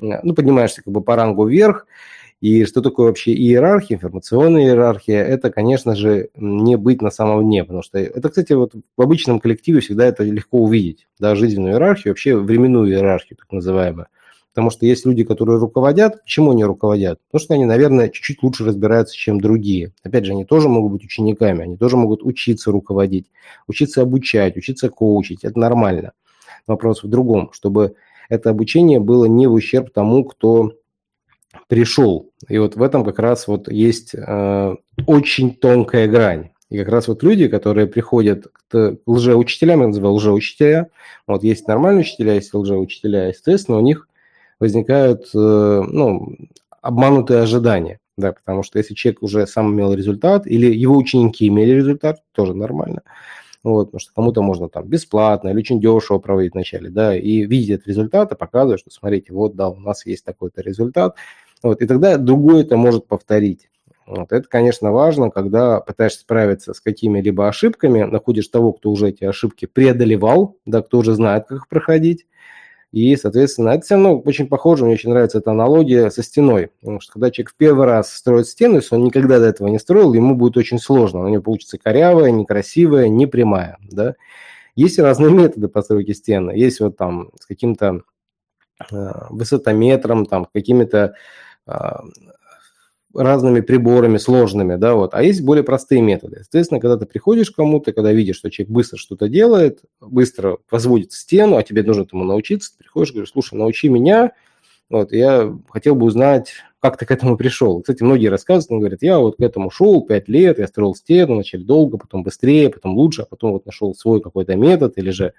э, 0.00 0.20
ну, 0.22 0.32
поднимаешься 0.34 0.82
как 0.82 0.92
бы 0.92 1.02
по 1.02 1.16
рангу 1.16 1.44
вверх, 1.44 1.86
и 2.42 2.64
что 2.64 2.82
такое 2.82 3.06
вообще 3.06 3.32
иерархия, 3.32 3.96
информационная 3.96 4.64
иерархия? 4.64 5.22
Это, 5.22 5.52
конечно 5.52 5.94
же, 5.94 6.30
не 6.34 6.76
быть 6.76 7.00
на 7.00 7.12
самом 7.12 7.44
дне, 7.44 7.62
потому 7.62 7.84
что 7.84 7.98
это, 7.98 8.28
кстати, 8.28 8.52
вот 8.52 8.72
в 8.74 9.00
обычном 9.00 9.38
коллективе 9.38 9.78
всегда 9.78 10.06
это 10.06 10.24
легко 10.24 10.58
увидеть, 10.58 11.06
да, 11.20 11.36
жизненную 11.36 11.74
иерархию, 11.74 12.10
вообще 12.10 12.34
временную 12.34 12.90
иерархию, 12.90 13.36
так 13.36 13.52
называемую. 13.52 14.08
Потому 14.52 14.70
что 14.70 14.86
есть 14.86 15.06
люди, 15.06 15.22
которые 15.22 15.60
руководят. 15.60 16.20
Почему 16.24 16.50
они 16.50 16.64
руководят? 16.64 17.20
Потому 17.30 17.44
что 17.44 17.54
они, 17.54 17.64
наверное, 17.64 18.08
чуть-чуть 18.08 18.42
лучше 18.42 18.64
разбираются, 18.64 19.16
чем 19.16 19.40
другие. 19.40 19.92
Опять 20.02 20.26
же, 20.26 20.32
они 20.32 20.44
тоже 20.44 20.68
могут 20.68 20.94
быть 20.94 21.04
учениками, 21.04 21.62
они 21.62 21.76
тоже 21.76 21.96
могут 21.96 22.24
учиться 22.24 22.72
руководить, 22.72 23.30
учиться 23.68 24.02
обучать, 24.02 24.56
учиться 24.56 24.88
коучить. 24.88 25.44
Это 25.44 25.60
нормально. 25.60 26.10
Вопрос 26.66 27.04
в 27.04 27.08
другом, 27.08 27.50
чтобы 27.52 27.94
это 28.28 28.50
обучение 28.50 28.98
было 28.98 29.26
не 29.26 29.46
в 29.46 29.52
ущерб 29.52 29.90
тому, 29.92 30.24
кто 30.24 30.72
пришел. 31.68 32.30
И 32.48 32.58
вот 32.58 32.76
в 32.76 32.82
этом 32.82 33.04
как 33.04 33.18
раз 33.18 33.46
вот 33.46 33.70
есть 33.70 34.14
э, 34.14 34.74
очень 35.06 35.54
тонкая 35.54 36.08
грань. 36.08 36.50
И 36.70 36.78
как 36.78 36.88
раз 36.88 37.08
вот 37.08 37.22
люди, 37.22 37.48
которые 37.48 37.86
приходят 37.86 38.46
к 38.68 38.96
лжеучителям, 39.06 39.82
я 39.82 39.86
называю 39.88 40.14
лжеучителя, 40.14 40.88
вот 41.26 41.42
есть 41.42 41.68
нормальные 41.68 42.00
учителя, 42.00 42.34
есть 42.34 42.54
лжеучителя, 42.54 43.28
естественно, 43.28 43.78
у 43.78 43.82
них 43.82 44.08
возникают 44.58 45.26
э, 45.34 45.38
ну, 45.38 46.36
обманутые 46.80 47.42
ожидания. 47.42 47.98
Да, 48.16 48.32
потому 48.32 48.62
что 48.62 48.78
если 48.78 48.94
человек 48.94 49.22
уже 49.22 49.46
сам 49.46 49.72
имел 49.72 49.94
результат, 49.94 50.46
или 50.46 50.66
его 50.66 50.96
ученики 50.96 51.48
имели 51.48 51.72
результат, 51.72 52.22
тоже 52.32 52.54
нормально, 52.54 53.02
вот, 53.62 53.86
потому 53.86 54.00
что 54.00 54.12
кому-то 54.12 54.42
можно 54.42 54.68
там 54.68 54.86
бесплатно 54.86 55.48
или 55.48 55.58
очень 55.58 55.80
дешево 55.80 56.18
проводить 56.18 56.54
вначале, 56.54 56.90
да, 56.90 57.16
и 57.16 57.44
видят 57.46 57.86
результаты, 57.86 58.34
показывают, 58.34 58.80
что 58.80 58.90
смотрите, 58.90 59.32
вот, 59.32 59.54
да, 59.54 59.68
у 59.68 59.76
нас 59.76 60.04
есть 60.06 60.24
такой-то 60.24 60.62
результат, 60.62 61.16
вот, 61.62 61.80
и 61.80 61.86
тогда 61.86 62.16
другой 62.16 62.62
это 62.62 62.76
может 62.76 63.06
повторить. 63.06 63.68
Вот. 64.06 64.32
Это, 64.32 64.48
конечно, 64.48 64.90
важно, 64.90 65.30
когда 65.30 65.80
пытаешься 65.80 66.20
справиться 66.20 66.74
с 66.74 66.80
какими-либо 66.80 67.48
ошибками, 67.48 68.02
находишь 68.02 68.48
того, 68.48 68.72
кто 68.72 68.90
уже 68.90 69.10
эти 69.10 69.24
ошибки 69.24 69.66
преодолевал, 69.66 70.56
да, 70.66 70.82
кто 70.82 70.98
уже 70.98 71.14
знает, 71.14 71.46
как 71.46 71.58
их 71.58 71.68
проходить, 71.68 72.26
и, 72.92 73.16
соответственно, 73.16 73.70
это 73.70 73.86
все 73.86 73.94
равно 73.94 74.18
очень 74.20 74.46
похоже, 74.46 74.84
мне 74.84 74.94
очень 74.94 75.08
нравится 75.08 75.38
эта 75.38 75.50
аналогия 75.50 76.10
со 76.10 76.22
стеной. 76.22 76.70
Потому 76.80 77.00
что 77.00 77.14
когда 77.14 77.30
человек 77.30 77.50
в 77.52 77.56
первый 77.56 77.86
раз 77.86 78.12
строит 78.12 78.46
стену, 78.46 78.76
если 78.76 78.94
он 78.94 79.04
никогда 79.04 79.38
до 79.38 79.46
этого 79.46 79.68
не 79.68 79.78
строил, 79.78 80.12
ему 80.12 80.36
будет 80.36 80.58
очень 80.58 80.78
сложно. 80.78 81.20
У 81.20 81.28
него 81.28 81.42
получится 81.42 81.78
корявая, 81.78 82.30
некрасивая, 82.30 83.08
непрямая. 83.08 83.78
Да? 83.90 84.14
Есть 84.76 84.98
разные 84.98 85.32
методы 85.32 85.68
постройки 85.68 86.12
стены. 86.12 86.50
Есть 86.50 86.80
вот 86.80 86.98
там 86.98 87.30
с 87.40 87.46
каким-то 87.46 88.02
э, 88.90 89.12
высотометром, 89.30 90.26
там, 90.26 90.46
какими-то 90.52 91.14
э, 91.66 91.72
разными 93.14 93.60
приборами 93.60 94.18
сложными, 94.18 94.76
да, 94.76 94.94
вот. 94.94 95.14
А 95.14 95.22
есть 95.22 95.42
более 95.42 95.64
простые 95.64 96.00
методы. 96.00 96.38
Соответственно, 96.42 96.80
когда 96.80 96.96
ты 96.96 97.06
приходишь 97.06 97.50
к 97.50 97.56
кому-то, 97.56 97.92
когда 97.92 98.12
видишь, 98.12 98.36
что 98.36 98.50
человек 98.50 98.72
быстро 98.72 98.96
что-то 98.96 99.28
делает, 99.28 99.80
быстро 100.00 100.58
возводит 100.70 101.12
стену, 101.12 101.56
а 101.56 101.62
тебе 101.62 101.82
нужно 101.82 102.02
этому 102.02 102.24
научиться, 102.24 102.72
ты 102.72 102.78
приходишь 102.78 103.12
говоришь, 103.12 103.30
слушай, 103.32 103.54
научи 103.54 103.88
меня, 103.88 104.32
вот, 104.92 105.12
я 105.12 105.52
хотел 105.70 105.94
бы 105.94 106.06
узнать, 106.06 106.52
как 106.80 106.98
ты 106.98 107.06
к 107.06 107.10
этому 107.10 107.36
пришел. 107.36 107.80
Кстати, 107.80 108.02
многие 108.02 108.26
рассказывают, 108.26 108.70
он 108.72 108.78
говорит, 108.80 109.02
я 109.02 109.18
вот 109.18 109.36
к 109.36 109.40
этому 109.40 109.70
шел 109.70 110.02
пять 110.02 110.28
лет, 110.28 110.58
я 110.58 110.66
строил 110.66 110.94
стену, 110.94 111.34
вначале 111.34 111.64
долго, 111.64 111.96
потом 111.96 112.22
быстрее, 112.22 112.70
потом 112.70 112.94
лучше, 112.96 113.22
а 113.22 113.24
потом 113.24 113.52
вот 113.52 113.64
нашел 113.64 113.94
свой 113.94 114.20
какой-то 114.20 114.54
метод 114.54 114.98
или 114.98 115.10
же 115.10 115.32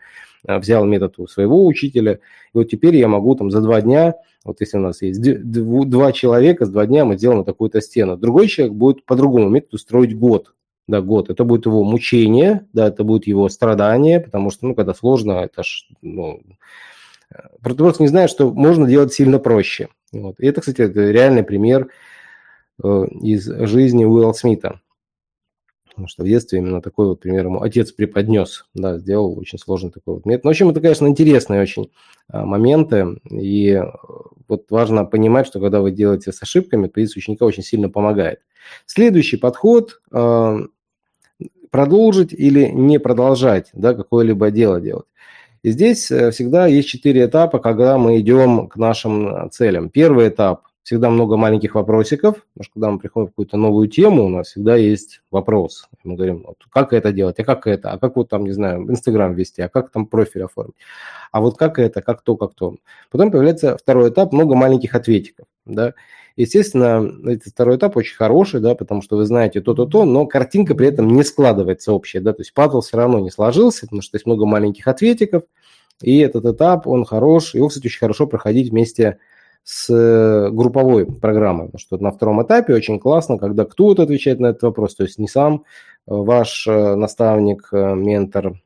э, 0.47 0.57
взял 0.57 0.85
метод 0.85 1.19
у 1.19 1.27
своего 1.27 1.65
учителя, 1.65 2.13
и 2.13 2.17
вот 2.53 2.63
теперь 2.63 2.95
я 2.95 3.07
могу 3.07 3.35
там 3.35 3.51
за 3.51 3.61
два 3.61 3.81
дня, 3.81 4.15
вот 4.43 4.59
если 4.59 4.77
у 4.77 4.81
нас 4.81 5.01
есть 5.01 5.21
два 5.21 6.11
человека, 6.11 6.65
с 6.65 6.69
два 6.69 6.85
дня 6.85 7.05
мы 7.05 7.17
сделаем 7.17 7.45
такую-то 7.45 7.79
стену. 7.79 8.17
Другой 8.17 8.47
человек 8.47 8.73
будет 8.73 9.05
по 9.05 9.15
другому 9.15 9.49
методу 9.49 9.77
строить 9.77 10.17
год, 10.17 10.53
да, 10.87 11.01
год. 11.01 11.29
Это 11.29 11.43
будет 11.43 11.65
его 11.65 11.83
мучение, 11.83 12.67
да, 12.73 12.87
это 12.87 13.03
будет 13.03 13.27
его 13.27 13.47
страдание, 13.49 14.19
потому 14.19 14.49
что, 14.49 14.67
ну, 14.67 14.75
когда 14.75 14.93
сложно, 14.93 15.33
это 15.33 15.63
ж, 15.63 15.87
ну, 16.01 16.41
просто 17.61 18.03
не 18.03 18.07
знает, 18.07 18.29
что 18.29 18.51
можно 18.51 18.87
делать 18.87 19.13
сильно 19.13 19.39
проще. 19.39 19.89
Вот. 20.11 20.39
И 20.39 20.45
это, 20.45 20.61
кстати, 20.61 20.81
реальный 20.81 21.43
пример 21.43 21.89
э, 22.83 23.05
из 23.21 23.45
жизни 23.45 24.05
Уилла 24.05 24.33
Смита. 24.33 24.79
Потому 25.89 26.07
что 26.07 26.23
в 26.23 26.27
детстве 26.27 26.59
именно 26.59 26.81
такой 26.81 27.05
вот 27.05 27.19
пример 27.19 27.45
ему 27.45 27.61
отец 27.61 27.91
преподнес, 27.91 28.65
да, 28.73 28.97
сделал 28.97 29.37
очень 29.37 29.59
сложный 29.59 29.91
такой 29.91 30.15
вот 30.15 30.25
метод. 30.25 30.45
Ну, 30.45 30.49
в 30.49 30.51
общем, 30.51 30.69
это, 30.69 30.81
конечно, 30.81 31.05
интересные 31.05 31.61
очень 31.61 31.91
а, 32.29 32.45
моменты, 32.45 33.19
и 33.29 33.73
э, 33.73 33.83
вот 34.47 34.71
важно 34.71 35.05
понимать, 35.05 35.45
что 35.45 35.59
когда 35.59 35.81
вы 35.81 35.91
делаете 35.91 36.31
с 36.31 36.41
ошибками, 36.41 36.87
позиция 36.87 37.19
ученика 37.19 37.45
очень 37.45 37.61
сильно 37.61 37.89
помогает. 37.89 38.39
Следующий 38.87 39.37
подход 39.37 40.01
э,– 40.11 40.57
продолжить 41.73 42.33
или 42.33 42.67
не 42.67 42.99
продолжать 42.99 43.71
да, 43.73 43.95
какое-либо 43.95 44.51
дело 44.51 44.79
делать. 44.79 45.07
И 45.63 45.71
здесь 45.71 46.11
э, 46.11 46.31
всегда 46.31 46.67
есть 46.67 46.89
четыре 46.89 47.25
этапа, 47.25 47.59
когда 47.59 47.97
мы 47.97 48.19
идем 48.19 48.67
к 48.67 48.75
нашим 48.75 49.27
э, 49.27 49.49
целям. 49.49 49.89
Первый 49.89 50.27
этап– 50.27 50.67
всегда 50.83 51.09
много 51.09 51.37
маленьких 51.37 51.75
вопросиков, 51.75 52.45
потому 52.53 52.63
что 52.63 52.73
когда 52.73 52.91
мы 52.91 52.99
приходим 52.99 53.27
в 53.27 53.29
какую-то 53.29 53.57
новую 53.57 53.87
тему, 53.87 54.25
у 54.25 54.29
нас 54.29 54.47
всегда 54.47 54.75
есть 54.75 55.21
вопрос. 55.31 55.87
Мы 56.03 56.15
говорим, 56.15 56.43
вот, 56.45 56.57
как 56.69 56.91
это 56.91 57.13
делать, 57.13 57.39
а 57.39 57.43
как 57.45 57.65
это, 57.67 57.91
а 57.91 57.97
как 57.97 58.17
вот 58.17 58.29
там, 58.29 58.43
не 58.43 58.51
знаю, 58.51 58.89
Инстаграм 58.89 59.33
вести, 59.33 59.61
а 59.61 59.69
как 59.69 59.89
там 59.89 60.05
профиль 60.05 60.43
оформить, 60.43 60.75
а 61.31 61.39
вот 61.39 61.57
как 61.57 61.79
это, 61.79 62.01
как 62.01 62.21
то, 62.21 62.35
как 62.35 62.53
то. 62.53 62.75
Потом 63.09 63.31
появляется 63.31 63.77
второй 63.77 64.09
этап, 64.09 64.33
много 64.33 64.55
маленьких 64.55 64.93
ответиков, 64.93 65.47
да. 65.65 65.93
Естественно, 66.35 67.11
этот 67.25 67.53
второй 67.53 67.77
этап 67.77 67.95
очень 67.95 68.15
хороший, 68.15 68.59
да, 68.59 68.73
потому 68.73 69.03
что 69.03 69.17
вы 69.17 69.25
знаете 69.25 69.61
то-то-то, 69.61 70.03
но 70.03 70.25
картинка 70.25 70.73
при 70.73 70.87
этом 70.87 71.07
не 71.09 71.23
складывается 71.23 71.93
общая, 71.93 72.21
да, 72.21 72.33
то 72.33 72.41
есть 72.41 72.53
пазл 72.53 72.81
все 72.81 72.97
равно 72.97 73.19
не 73.19 73.29
сложился, 73.29 73.81
потому 73.81 74.01
что 74.01 74.17
есть 74.17 74.25
много 74.25 74.45
маленьких 74.45 74.87
ответиков, 74.87 75.43
и 76.01 76.17
этот 76.19 76.45
этап, 76.45 76.87
он 76.87 77.05
хорош, 77.05 77.53
его, 77.53 77.67
кстати, 77.67 77.85
очень 77.85 77.99
хорошо 77.99 78.25
проходить 78.25 78.71
вместе 78.71 79.19
с 79.63 79.89
э, 79.93 80.49
групповой 80.49 81.05
программой, 81.05 81.67
потому 81.67 81.79
что 81.79 81.97
на 81.97 82.11
втором 82.11 82.43
этапе 82.43 82.73
очень 82.73 82.99
классно, 82.99 83.37
когда 83.37 83.63
кто-то 83.65 84.03
отвечает 84.03 84.39
на 84.39 84.47
этот 84.47 84.63
вопрос, 84.63 84.95
то 84.95 85.03
есть 85.03 85.19
не 85.19 85.27
сам 85.27 85.55
э, 85.55 85.59
ваш 86.07 86.67
э, 86.67 86.95
наставник, 86.95 87.69
ментор, 87.71 88.59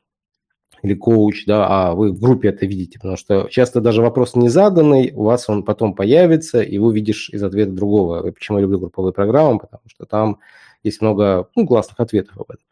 или 0.84 0.93
коуч, 0.93 1.46
да, 1.46 1.67
а 1.67 1.96
вы 1.96 2.12
в 2.12 2.19
группе 2.19 2.50
это 2.50 2.65
видите, 2.65 3.00
потому 3.00 3.17
что 3.17 3.48
часто 3.50 3.81
даже 3.81 4.01
вопрос 4.01 4.36
не 4.36 4.50
заданный, 4.50 5.12
у 5.13 5.24
вас 5.24 5.50
он 5.50 5.63
потом 5.63 5.93
появится, 5.93 6.62
и 6.62 6.77
вы 6.77 6.93
видишь 6.93 7.29
из 7.29 7.43
ответа 7.43 7.72
другого. 7.72 8.31
Почему 8.31 8.57
я 8.57 8.63
люблю 8.63 8.79
групповые 8.79 9.13
программы, 9.13 9.60
потому 9.60 9.84
что 9.88 10.05
там 10.05 10.39
есть 10.84 11.01
много 11.01 11.50
ну, 11.55 11.67
классных 11.67 12.00
ответов 12.00 12.38
об 12.38 12.51
этом. 12.51 12.63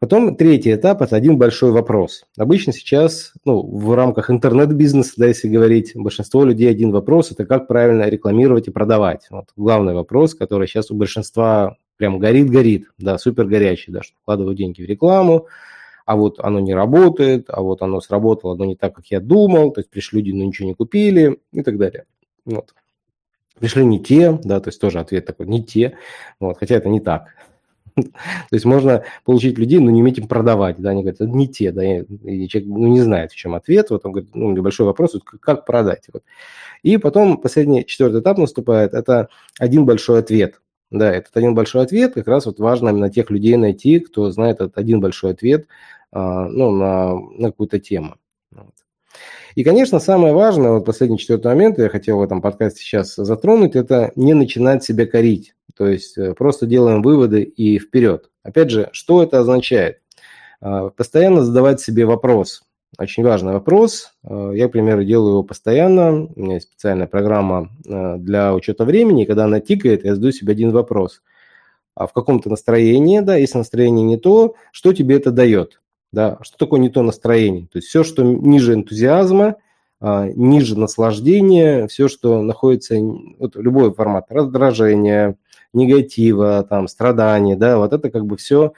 Потом 0.00 0.36
третий 0.36 0.74
этап– 0.74 1.00
это 1.02 1.16
один 1.16 1.38
большой 1.38 1.70
вопрос. 1.70 2.26
Обычно 2.36 2.74
сейчас, 2.74 3.32
ну, 3.46 3.62
в 3.62 3.94
рамках 3.94 4.28
интернет-бизнеса, 4.28 5.14
да, 5.16 5.28
если 5.28 5.48
говорить, 5.48 5.92
большинство 5.94 6.44
людей 6.44 6.68
один 6.68 6.90
вопрос– 6.90 7.30
это 7.32 7.46
как 7.46 7.68
правильно 7.68 8.08
рекламировать 8.08 8.68
и 8.68 8.70
продавать. 8.70 9.26
Вот 9.30 9.46
главный 9.56 9.94
вопрос, 9.94 10.34
который 10.34 10.68
сейчас 10.68 10.90
у 10.90 10.94
большинства 10.94 11.78
прям 11.96 12.18
горит-горит, 12.18 12.88
да, 12.98 13.16
супер 13.16 13.46
горячий, 13.46 13.92
да, 13.92 14.02
что 14.02 14.14
вкладывают 14.20 14.58
деньги 14.58 14.82
в 14.82 14.86
рекламу, 14.86 15.46
а 16.04 16.16
вот 16.16 16.38
оно 16.40 16.60
не 16.60 16.74
работает, 16.74 17.46
а 17.48 17.62
вот 17.62 17.82
оно 17.82 18.00
сработало, 18.00 18.54
но 18.54 18.64
не 18.64 18.76
так, 18.76 18.94
как 18.94 19.06
я 19.06 19.20
думал, 19.20 19.72
то 19.72 19.80
есть 19.80 19.90
пришли 19.90 20.20
люди, 20.20 20.32
но 20.32 20.44
ничего 20.44 20.68
не 20.68 20.74
купили 20.74 21.40
и 21.52 21.62
так 21.62 21.78
далее. 21.78 22.04
Вот. 22.44 22.74
Пришли 23.58 23.84
не 23.84 24.02
те, 24.02 24.38
да, 24.44 24.60
то 24.60 24.68
есть 24.68 24.80
тоже 24.80 24.98
ответ 24.98 25.26
такой, 25.26 25.46
не 25.46 25.62
те, 25.62 25.96
вот, 26.40 26.58
хотя 26.58 26.74
это 26.74 26.88
не 26.88 27.00
так. 27.00 27.28
То 27.96 28.02
есть 28.50 28.64
можно 28.64 29.04
получить 29.24 29.56
людей, 29.56 29.78
но 29.78 29.90
не 29.90 30.02
уметь 30.02 30.18
им 30.18 30.26
продавать, 30.26 30.78
да, 30.78 30.90
они 30.90 31.02
говорят, 31.02 31.20
это 31.20 31.30
не 31.30 31.46
те, 31.46 31.70
да, 31.70 31.84
и 31.84 32.48
человек 32.48 32.68
ну, 32.68 32.88
не 32.88 33.00
знает, 33.00 33.30
в 33.30 33.36
чем 33.36 33.54
ответ, 33.54 33.90
вот 33.90 34.04
он 34.04 34.12
говорит, 34.12 34.34
ну, 34.34 34.50
небольшой 34.50 34.86
вопрос, 34.86 35.14
вот, 35.14 35.22
как 35.24 35.64
продать, 35.64 36.08
вот. 36.12 36.24
И 36.82 36.98
потом 36.98 37.38
последний, 37.38 37.86
четвертый 37.86 38.20
этап 38.20 38.38
наступает, 38.38 38.92
это 38.92 39.28
один 39.58 39.86
большой 39.86 40.18
ответ, 40.18 40.60
да, 40.98 41.12
этот 41.12 41.36
один 41.36 41.54
большой 41.54 41.82
ответ, 41.82 42.14
как 42.14 42.28
раз 42.28 42.46
вот 42.46 42.58
важно 42.58 42.90
именно 42.90 43.10
тех 43.10 43.30
людей 43.30 43.56
найти, 43.56 43.98
кто 43.98 44.30
знает 44.30 44.56
этот 44.56 44.78
один 44.78 45.00
большой 45.00 45.32
ответ, 45.32 45.66
а, 46.12 46.46
ну, 46.48 46.70
на, 46.70 47.14
на 47.14 47.50
какую-то 47.50 47.78
тему. 47.78 48.16
И, 49.54 49.62
конечно, 49.62 50.00
самое 50.00 50.34
важное, 50.34 50.72
вот 50.72 50.84
последний 50.84 51.18
четвертый 51.18 51.46
момент, 51.46 51.78
я 51.78 51.88
хотел 51.88 52.18
в 52.18 52.22
этом 52.22 52.42
подкасте 52.42 52.80
сейчас 52.80 53.14
затронуть, 53.14 53.76
это 53.76 54.10
не 54.16 54.34
начинать 54.34 54.82
себя 54.82 55.06
корить. 55.06 55.54
То 55.76 55.86
есть 55.86 56.18
э, 56.18 56.34
просто 56.34 56.66
делаем 56.66 57.02
выводы 57.02 57.42
и 57.42 57.78
вперед. 57.78 58.30
Опять 58.42 58.70
же, 58.70 58.88
что 58.92 59.22
это 59.22 59.40
означает? 59.40 60.00
А, 60.60 60.90
постоянно 60.90 61.44
задавать 61.44 61.80
себе 61.80 62.04
вопрос. 62.04 62.62
Очень 62.98 63.24
важный 63.24 63.52
вопрос. 63.52 64.12
А, 64.22 64.52
я, 64.52 64.68
к 64.68 64.72
примеру, 64.72 65.04
делаю 65.04 65.30
его 65.30 65.42
постоянно. 65.42 66.28
У 66.34 66.40
меня 66.40 66.54
есть 66.54 66.68
специальная 66.68 67.06
программа 67.06 67.70
для 67.84 68.54
учета 68.54 68.84
времени. 68.84 69.24
Когда 69.24 69.44
она 69.44 69.60
тикает, 69.60 70.04
я 70.04 70.14
задаю 70.14 70.32
себе 70.32 70.52
один 70.52 70.70
вопрос. 70.70 71.22
А 71.94 72.06
в 72.06 72.12
каком-то 72.12 72.50
настроении, 72.50 73.20
да, 73.20 73.36
если 73.36 73.58
настроение 73.58 74.04
не 74.04 74.16
то, 74.16 74.54
что 74.72 74.92
тебе 74.92 75.16
это 75.16 75.30
дает? 75.30 75.80
Да? 76.12 76.38
Что 76.42 76.58
такое 76.58 76.80
не 76.80 76.88
то 76.88 77.02
настроение? 77.02 77.68
То 77.72 77.78
есть 77.78 77.88
все, 77.88 78.02
что 78.04 78.22
ниже 78.22 78.74
энтузиазма, 78.74 79.56
а, 80.00 80.26
ниже 80.28 80.78
наслаждения, 80.78 81.86
все, 81.86 82.08
что 82.08 82.42
находится, 82.42 82.96
вот 83.38 83.56
любой 83.56 83.92
формат 83.94 84.26
раздражения, 84.28 85.36
негатива, 85.72 86.64
там, 86.68 86.88
страдания, 86.88 87.56
да, 87.56 87.78
вот 87.78 87.92
это 87.92 88.10
как 88.10 88.26
бы 88.26 88.36
все, 88.36 88.66
э, 88.66 88.72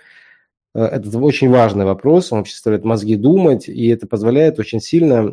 это 0.85 1.19
очень 1.19 1.49
важный 1.49 1.85
вопрос, 1.85 2.33
он 2.33 2.39
вообще 2.39 2.53
заставляет 2.53 2.85
мозги 2.85 3.17
думать, 3.17 3.69
и 3.69 3.89
это 3.89 4.07
позволяет 4.07 4.59
очень 4.59 4.81
сильно 4.81 5.33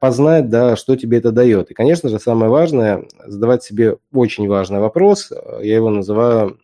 познать, 0.00 0.48
да, 0.48 0.76
что 0.76 0.96
тебе 0.96 1.18
это 1.18 1.30
дает. 1.30 1.70
И, 1.70 1.74
конечно 1.74 2.08
же, 2.08 2.18
самое 2.18 2.50
важное, 2.50 3.04
задавать 3.26 3.62
себе 3.62 3.98
очень 4.12 4.48
важный 4.48 4.80
вопрос, 4.80 5.30
я 5.62 5.76
его 5.76 5.90
называю 5.90 6.58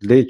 для 0.00 0.24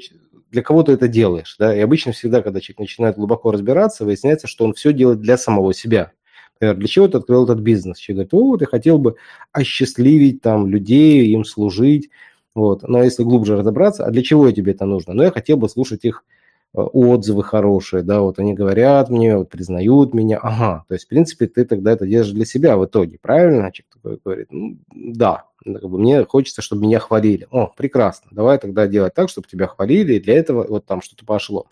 для 0.49 0.63
кого 0.63 0.83
ты 0.83 0.91
это 0.91 1.07
делаешь, 1.07 1.55
да, 1.57 1.73
и 1.73 1.79
обычно 1.79 2.11
всегда, 2.11 2.41
когда 2.41 2.59
человек 2.59 2.79
начинает 2.79 3.15
глубоко 3.15 3.51
разбираться, 3.51 4.03
выясняется, 4.03 4.47
что 4.47 4.65
он 4.65 4.73
все 4.73 4.91
делает 4.91 5.21
для 5.21 5.37
самого 5.37 5.73
себя. 5.73 6.11
Например, 6.55 6.75
для 6.75 6.87
чего 6.89 7.07
ты 7.07 7.19
открыл 7.19 7.45
этот 7.45 7.59
бизнес? 7.59 7.97
Человек 7.97 8.31
говорит, 8.31 8.55
о, 8.55 8.57
ты 8.57 8.65
хотел 8.65 8.97
бы 8.97 9.15
осчастливить 9.53 10.41
там 10.41 10.67
людей, 10.67 11.27
им 11.27 11.45
служить, 11.45 12.09
вот. 12.53 12.83
Но 12.83 13.01
если 13.01 13.23
глубже 13.23 13.55
разобраться, 13.55 14.05
а 14.05 14.11
для 14.11 14.23
чего 14.23 14.51
тебе 14.51 14.73
это 14.73 14.83
нужно? 14.83 15.13
Ну, 15.13 15.23
я 15.23 15.31
хотел 15.31 15.55
бы 15.55 15.69
слушать 15.69 16.03
их 16.03 16.25
Э, 16.25 16.40
отзывы 16.73 17.43
хорошие, 17.43 18.03
да, 18.03 18.21
вот 18.21 18.39
они 18.39 18.53
говорят 18.53 19.09
мне, 19.09 19.37
вот 19.37 19.49
признают 19.49 20.13
меня, 20.13 20.39
ага, 20.41 20.85
то 20.87 20.93
есть, 20.93 21.05
в 21.05 21.09
принципе, 21.09 21.47
ты 21.47 21.65
тогда 21.65 21.91
это 21.91 22.07
держишь 22.07 22.33
для 22.33 22.45
себя 22.45 22.77
в 22.77 22.85
итоге, 22.85 23.17
правильно? 23.21 23.71
Человек 23.71 23.93
такой 23.93 24.19
говорит, 24.23 24.47
ну, 24.51 24.77
да, 24.93 25.45
как 25.63 25.89
бы 25.89 25.99
мне 25.99 26.23
хочется, 26.25 26.61
чтобы 26.61 26.83
меня 26.83 26.99
хвалили. 26.99 27.47
О, 27.51 27.67
прекрасно, 27.75 28.29
давай 28.31 28.57
тогда 28.57 28.87
делать 28.87 29.13
так, 29.13 29.29
чтобы 29.29 29.47
тебя 29.47 29.67
хвалили, 29.67 30.13
и 30.13 30.19
для 30.19 30.35
этого 30.35 30.65
вот 30.67 30.85
там 30.85 31.01
что-то 31.01 31.25
пошло. 31.25 31.67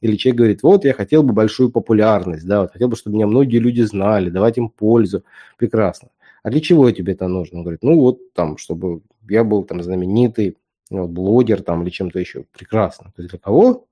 или 0.00 0.16
человек 0.16 0.38
говорит, 0.38 0.62
вот 0.62 0.84
я 0.84 0.94
хотел 0.94 1.22
бы 1.22 1.32
большую 1.32 1.70
популярность, 1.70 2.46
да, 2.46 2.62
вот 2.62 2.72
хотел 2.72 2.88
бы, 2.88 2.96
чтобы 2.96 3.16
меня 3.16 3.26
многие 3.26 3.58
люди 3.58 3.82
знали, 3.82 4.30
давать 4.30 4.58
им 4.58 4.70
пользу. 4.70 5.24
Прекрасно. 5.58 6.08
А 6.42 6.50
для 6.50 6.60
чего 6.60 6.90
тебе 6.90 7.12
это 7.12 7.28
нужно? 7.28 7.58
Он 7.58 7.64
говорит, 7.64 7.82
ну 7.82 8.00
вот 8.00 8.32
там, 8.32 8.56
чтобы 8.56 9.02
я 9.28 9.44
был 9.44 9.64
там 9.64 9.82
знаменитый, 9.82 10.56
ну, 10.88 11.06
блогер 11.06 11.62
там 11.62 11.82
или 11.82 11.90
чем-то 11.90 12.18
еще. 12.18 12.44
Прекрасно. 12.52 13.12
То 13.14 13.22
есть 13.22 13.30
для 13.30 13.38
кого? 13.38 13.86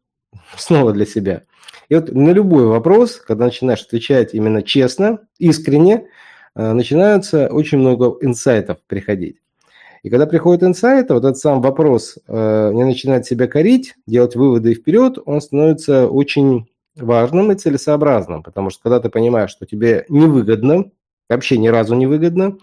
Снова 0.57 0.93
для 0.93 1.07
себя. 1.07 1.43
И 1.89 1.95
вот 1.95 2.13
на 2.13 2.31
любой 2.31 2.67
вопрос, 2.67 3.17
когда 3.17 3.47
начинаешь 3.47 3.83
отвечать 3.83 4.35
именно 4.35 4.63
честно, 4.63 5.21
искренне, 5.39 6.07
э, 6.55 6.73
начинаются 6.73 7.49
очень 7.49 7.79
много 7.79 8.17
инсайтов 8.21 8.79
приходить. 8.87 9.39
И 10.03 10.11
когда 10.11 10.27
приходит 10.27 10.63
инсайт, 10.63 11.11
вот 11.11 11.25
этот 11.25 11.39
сам 11.39 11.61
вопрос 11.61 12.19
э, 12.27 12.71
не 12.73 12.85
начинает 12.85 13.27
себя 13.27 13.47
корить, 13.47 13.95
делать 14.07 14.37
выводы 14.37 14.75
вперед, 14.75 15.19
он 15.25 15.41
становится 15.41 16.09
очень 16.09 16.69
важным 16.95 17.53
и 17.53 17.57
целесообразным, 17.57 18.43
потому 18.43 18.71
что 18.71 18.83
когда 18.83 19.01
ты 19.01 19.09
понимаешь, 19.09 19.51
что 19.51 19.67
тебе 19.67 20.05
невыгодно, 20.09 20.91
вообще 21.29 21.59
ни 21.59 21.69
разу 21.69 21.95
не 21.95 22.07
выгодно, 22.07 22.59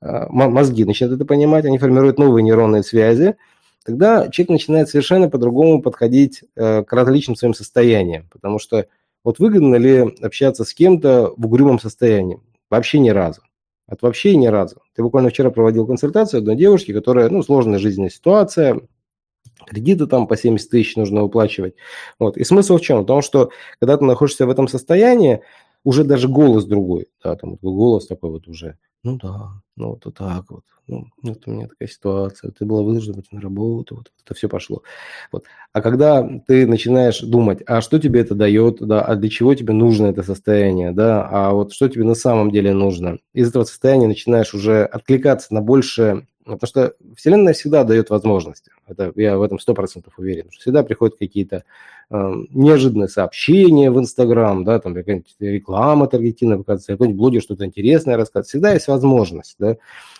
э, 0.00 0.26
мозги 0.28 0.84
начинают 0.84 1.16
это 1.16 1.24
понимать, 1.24 1.64
они 1.64 1.78
формируют 1.78 2.18
новые 2.18 2.42
нейронные 2.42 2.82
связи, 2.82 3.36
тогда 3.84 4.28
человек 4.28 4.50
начинает 4.50 4.88
совершенно 4.88 5.28
по-другому 5.28 5.82
подходить 5.82 6.44
э, 6.56 6.82
к 6.82 6.92
различным 6.92 7.36
своим 7.36 7.54
состояниям, 7.54 8.28
потому 8.30 8.58
что 8.58 8.86
вот 9.24 9.38
выгодно 9.38 9.76
ли 9.76 10.14
общаться 10.20 10.64
с 10.64 10.74
кем-то 10.74 11.32
в 11.36 11.46
угрюмом 11.46 11.80
состоянии? 11.80 12.40
Вообще 12.70 12.98
ни 12.98 13.10
разу. 13.10 13.42
От 13.86 14.02
вообще 14.02 14.34
ни 14.36 14.46
разу. 14.46 14.82
Ты 14.94 15.02
буквально 15.02 15.30
вчера 15.30 15.50
проводил 15.50 15.86
консультацию 15.86 16.38
одной 16.38 16.56
девушки, 16.56 16.92
которая, 16.92 17.28
ну, 17.28 17.42
сложная 17.42 17.78
жизненная 17.78 18.10
ситуация, 18.10 18.80
кредиты 19.66 20.06
там 20.06 20.26
по 20.26 20.36
70 20.36 20.70
тысяч 20.70 20.96
нужно 20.96 21.22
выплачивать. 21.22 21.74
Вот. 22.18 22.36
И 22.36 22.44
смысл 22.44 22.78
в 22.78 22.80
чем? 22.80 23.02
В 23.02 23.06
том, 23.06 23.22
что 23.22 23.50
когда 23.80 23.96
ты 23.96 24.04
находишься 24.04 24.46
в 24.46 24.50
этом 24.50 24.68
состоянии, 24.68 25.42
уже 25.84 26.04
даже 26.04 26.28
голос 26.28 26.64
другой, 26.64 27.06
да, 27.22 27.36
там 27.36 27.56
голос 27.62 28.06
такой 28.06 28.30
вот 28.30 28.48
уже, 28.48 28.78
ну 29.02 29.18
да, 29.22 29.50
ну 29.76 29.90
вот, 29.90 30.04
вот 30.06 30.14
так 30.14 30.44
вот, 30.50 30.62
ну, 30.86 31.06
вот 31.22 31.42
у 31.46 31.50
меня 31.50 31.68
такая 31.68 31.88
ситуация, 31.88 32.50
ты 32.52 32.64
была 32.64 32.82
вынуждена 32.82 33.16
быть 33.16 33.30
на 33.32 33.40
работу, 33.40 33.96
вот, 33.96 34.10
вот 34.14 34.22
это 34.24 34.34
все 34.34 34.48
пошло. 34.48 34.82
Вот. 35.32 35.44
А 35.72 35.80
когда 35.82 36.26
ты 36.46 36.66
начинаешь 36.66 37.20
думать, 37.20 37.60
а 37.66 37.80
что 37.80 37.98
тебе 37.98 38.20
это 38.20 38.34
дает, 38.34 38.78
да, 38.80 39.02
а 39.02 39.16
для 39.16 39.28
чего 39.30 39.54
тебе 39.54 39.72
нужно 39.74 40.06
это 40.06 40.22
состояние, 40.22 40.92
да, 40.92 41.28
а 41.30 41.52
вот 41.52 41.72
что 41.72 41.88
тебе 41.88 42.04
на 42.04 42.14
самом 42.14 42.50
деле 42.50 42.72
нужно, 42.72 43.18
из 43.32 43.48
этого 43.48 43.64
состояния 43.64 44.08
начинаешь 44.08 44.54
уже 44.54 44.84
откликаться 44.84 45.52
на 45.54 45.60
больше 45.60 46.26
Потому 46.46 46.66
что 46.68 46.94
Вселенная 47.16 47.54
всегда 47.54 47.84
дает 47.84 48.10
возможности. 48.10 48.70
Это, 48.86 49.12
я 49.16 49.38
в 49.38 49.42
этом 49.42 49.58
сто 49.58 49.74
процентов 49.74 50.14
уверен. 50.18 50.48
Всегда 50.50 50.82
приходят 50.82 51.16
какие-то 51.18 51.64
э, 52.10 52.32
неожиданные 52.50 53.08
сообщения 53.08 53.90
в 53.90 53.98
Инстаграм, 53.98 54.64
да, 54.64 54.78
там 54.78 54.94
какая-нибудь 54.94 55.34
реклама 55.40 56.06
таргетивная 56.06 56.58
показывается, 56.58 56.92
какой-нибудь 56.92 57.18
блогер 57.18 57.42
что-то 57.42 57.64
интересное 57.64 58.16
рассказывает. 58.16 58.48
Всегда 58.48 58.72
есть 58.72 58.88
возможность, 58.88 59.56
да. 59.58 59.76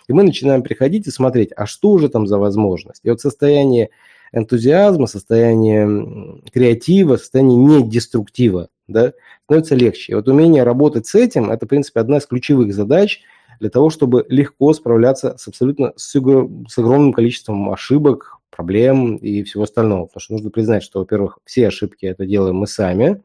И 0.07 0.13
мы 0.13 0.23
начинаем 0.23 0.63
приходить 0.63 1.07
и 1.07 1.11
смотреть, 1.11 1.51
а 1.55 1.65
что 1.65 1.97
же 1.97 2.09
там 2.09 2.27
за 2.27 2.37
возможность. 2.37 3.01
И 3.03 3.09
вот 3.09 3.21
состояние 3.21 3.89
энтузиазма, 4.33 5.07
состояние 5.07 6.41
креатива, 6.51 7.17
состояние 7.17 7.57
недеструктива, 7.57 8.69
да, 8.87 9.13
становится 9.45 9.75
легче. 9.75 10.11
И 10.11 10.15
вот 10.15 10.27
умение 10.27 10.63
работать 10.63 11.07
с 11.07 11.15
этим– 11.15 11.49
это, 11.51 11.65
в 11.65 11.69
принципе, 11.69 11.99
одна 11.99 12.17
из 12.17 12.25
ключевых 12.25 12.73
задач– 12.73 13.21
для 13.59 13.69
того, 13.69 13.89
чтобы 13.89 14.25
легко 14.29 14.73
справляться 14.73 15.35
с 15.37 15.47
абсолютно 15.47 15.93
с, 15.95 16.11
с 16.11 16.77
огромным 16.77 17.13
количеством 17.13 17.69
ошибок, 17.69 18.37
проблем 18.55 19.17
и 19.17 19.43
всего 19.43 19.63
остального. 19.63 20.05
Потому 20.05 20.21
что 20.21 20.33
нужно 20.33 20.49
признать, 20.49 20.83
что, 20.83 20.99
во-первых, 20.99 21.39
все 21.45 21.67
ошибки 21.67 22.05
это 22.05 22.25
делаем 22.25 22.55
мы 22.55 22.67
сами, 22.67 23.23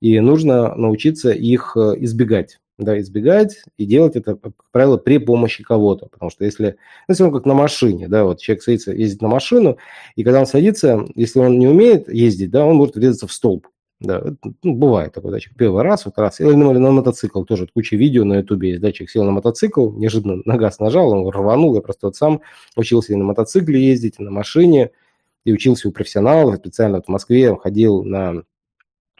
и 0.00 0.18
нужно 0.20 0.74
научиться 0.74 1.30
их 1.30 1.76
э, 1.76 1.94
избегать. 1.98 2.58
Да, 2.78 2.98
избегать 2.98 3.62
и 3.76 3.84
делать 3.84 4.16
это, 4.16 4.34
как 4.34 4.54
правило, 4.72 4.96
при 4.96 5.18
помощи 5.18 5.62
кого-то. 5.62 6.06
Потому 6.06 6.30
что 6.30 6.44
если, 6.44 6.76
ну, 7.06 7.12
если 7.12 7.24
он 7.24 7.32
как 7.32 7.44
на 7.44 7.54
машине, 7.54 8.08
да, 8.08 8.24
вот 8.24 8.40
человек 8.40 8.62
садится 8.62 8.92
ездить 8.92 9.22
на 9.22 9.28
машину, 9.28 9.76
и 10.16 10.24
когда 10.24 10.40
он 10.40 10.46
садится, 10.46 11.06
если 11.14 11.38
он 11.38 11.58
не 11.58 11.68
умеет 11.68 12.12
ездить, 12.12 12.50
да, 12.50 12.64
он 12.64 12.76
может 12.76 12.96
врезаться 12.96 13.26
в 13.26 13.32
столб. 13.32 13.68
Да, 14.02 14.20
ну, 14.64 14.74
бывает 14.74 15.12
такой, 15.12 15.30
да, 15.30 15.38
первый 15.56 15.82
раз, 15.84 16.06
вот 16.06 16.18
раз, 16.18 16.40
или, 16.40 16.48
или 16.48 16.56
на 16.56 16.90
мотоцикл, 16.90 17.44
тоже 17.44 17.68
куча 17.72 17.94
видео 17.94 18.24
на 18.24 18.38
ютубе 18.38 18.70
есть, 18.70 18.80
да, 18.80 18.92
сел 18.92 19.22
на 19.22 19.30
мотоцикл, 19.30 19.92
неожиданно 19.92 20.42
на 20.44 20.56
газ 20.56 20.80
нажал, 20.80 21.10
он 21.12 21.28
рванул, 21.28 21.76
я 21.76 21.80
просто 21.82 22.08
вот 22.08 22.16
сам 22.16 22.40
учился 22.74 23.12
и 23.12 23.16
на 23.16 23.22
мотоцикле 23.22 23.80
ездить, 23.80 24.16
и 24.18 24.22
на 24.24 24.32
машине, 24.32 24.90
и 25.44 25.52
учился 25.52 25.88
у 25.88 25.92
профессионалов, 25.92 26.56
специально 26.56 26.96
вот 26.98 27.06
в 27.06 27.10
Москве 27.10 27.56
ходил 27.56 28.02
на 28.02 28.42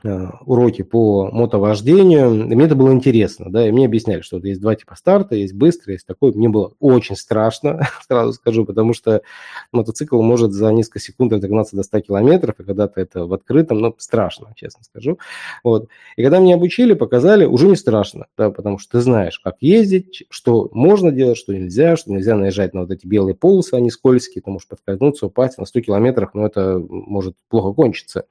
уроки 0.05 0.83
по 0.83 1.31
мотовождению, 1.31 2.31
мне 2.31 2.65
это 2.65 2.75
было 2.75 2.93
интересно, 2.93 3.51
да, 3.51 3.67
и 3.67 3.73
мне 3.73 3.87
объясняли, 3.87 4.21
что 4.21 4.37
вот 4.37 4.45
есть 4.45 4.61
два 4.61 4.75
типа 4.75 4.97
старта, 4.97 5.37
есть 5.37 5.55
быстрый, 5.55 5.93
есть 5.93 6.07
такой. 6.07 6.33
Мне 6.33 6.49
было 6.49 6.73
очень 6.81 7.17
страшно, 7.17 7.88
сразу 8.09 8.33
скажу, 8.33 8.65
потому 8.65 8.95
что 8.95 9.23
мотоцикл 9.71 10.21
может 10.21 10.53
за 10.53 10.71
несколько 10.73 10.99
секунд 10.99 11.33
разогнаться 11.33 11.77
до 11.77 11.83
100 11.83 12.01
километров, 12.01 12.59
и 12.59 12.65
когда-то 12.65 13.01
это 13.01 13.27
в 13.27 13.33
открытом, 13.33 13.79
ну, 13.79 13.95
страшно, 13.99 14.53
честно 14.57 14.85
скажу. 14.85 15.19
Вот. 15.62 15.88
И 16.17 16.23
когда 16.23 16.38
меня 16.38 16.57
обучили, 16.57 16.95
показали, 16.95 17.45
уже 17.45 17.69
не 17.69 17.77
страшно, 17.77 18.27
да, 18.37 18.51
потому 18.51 18.79
что 18.79 18.99
ты 18.99 19.01
знаешь, 19.01 19.38
как 19.38 19.57
ездить, 19.61 20.25
что 20.31 20.69
можно 20.73 21.12
делать, 21.12 21.38
что 21.38 21.55
нельзя, 21.55 21.97
что 21.97 22.12
нельзя 22.12 22.37
наезжать 22.37 22.75
на 22.75 22.81
вот 22.81 22.91
эти 22.91 23.07
белые 23.07 23.35
полосы, 23.35 23.75
они 23.75 23.91
скользкие, 23.91 24.43
ты 24.43 24.51
можешь 24.51 24.69
подскользнуться, 24.69 25.27
упасть 25.27 25.59
на 25.59 25.65
100 25.65 25.81
километрах, 25.81 26.35
но 26.35 26.47
это 26.47 26.79
может 26.88 27.37
плохо 27.49 27.73
кончиться. 27.73 28.25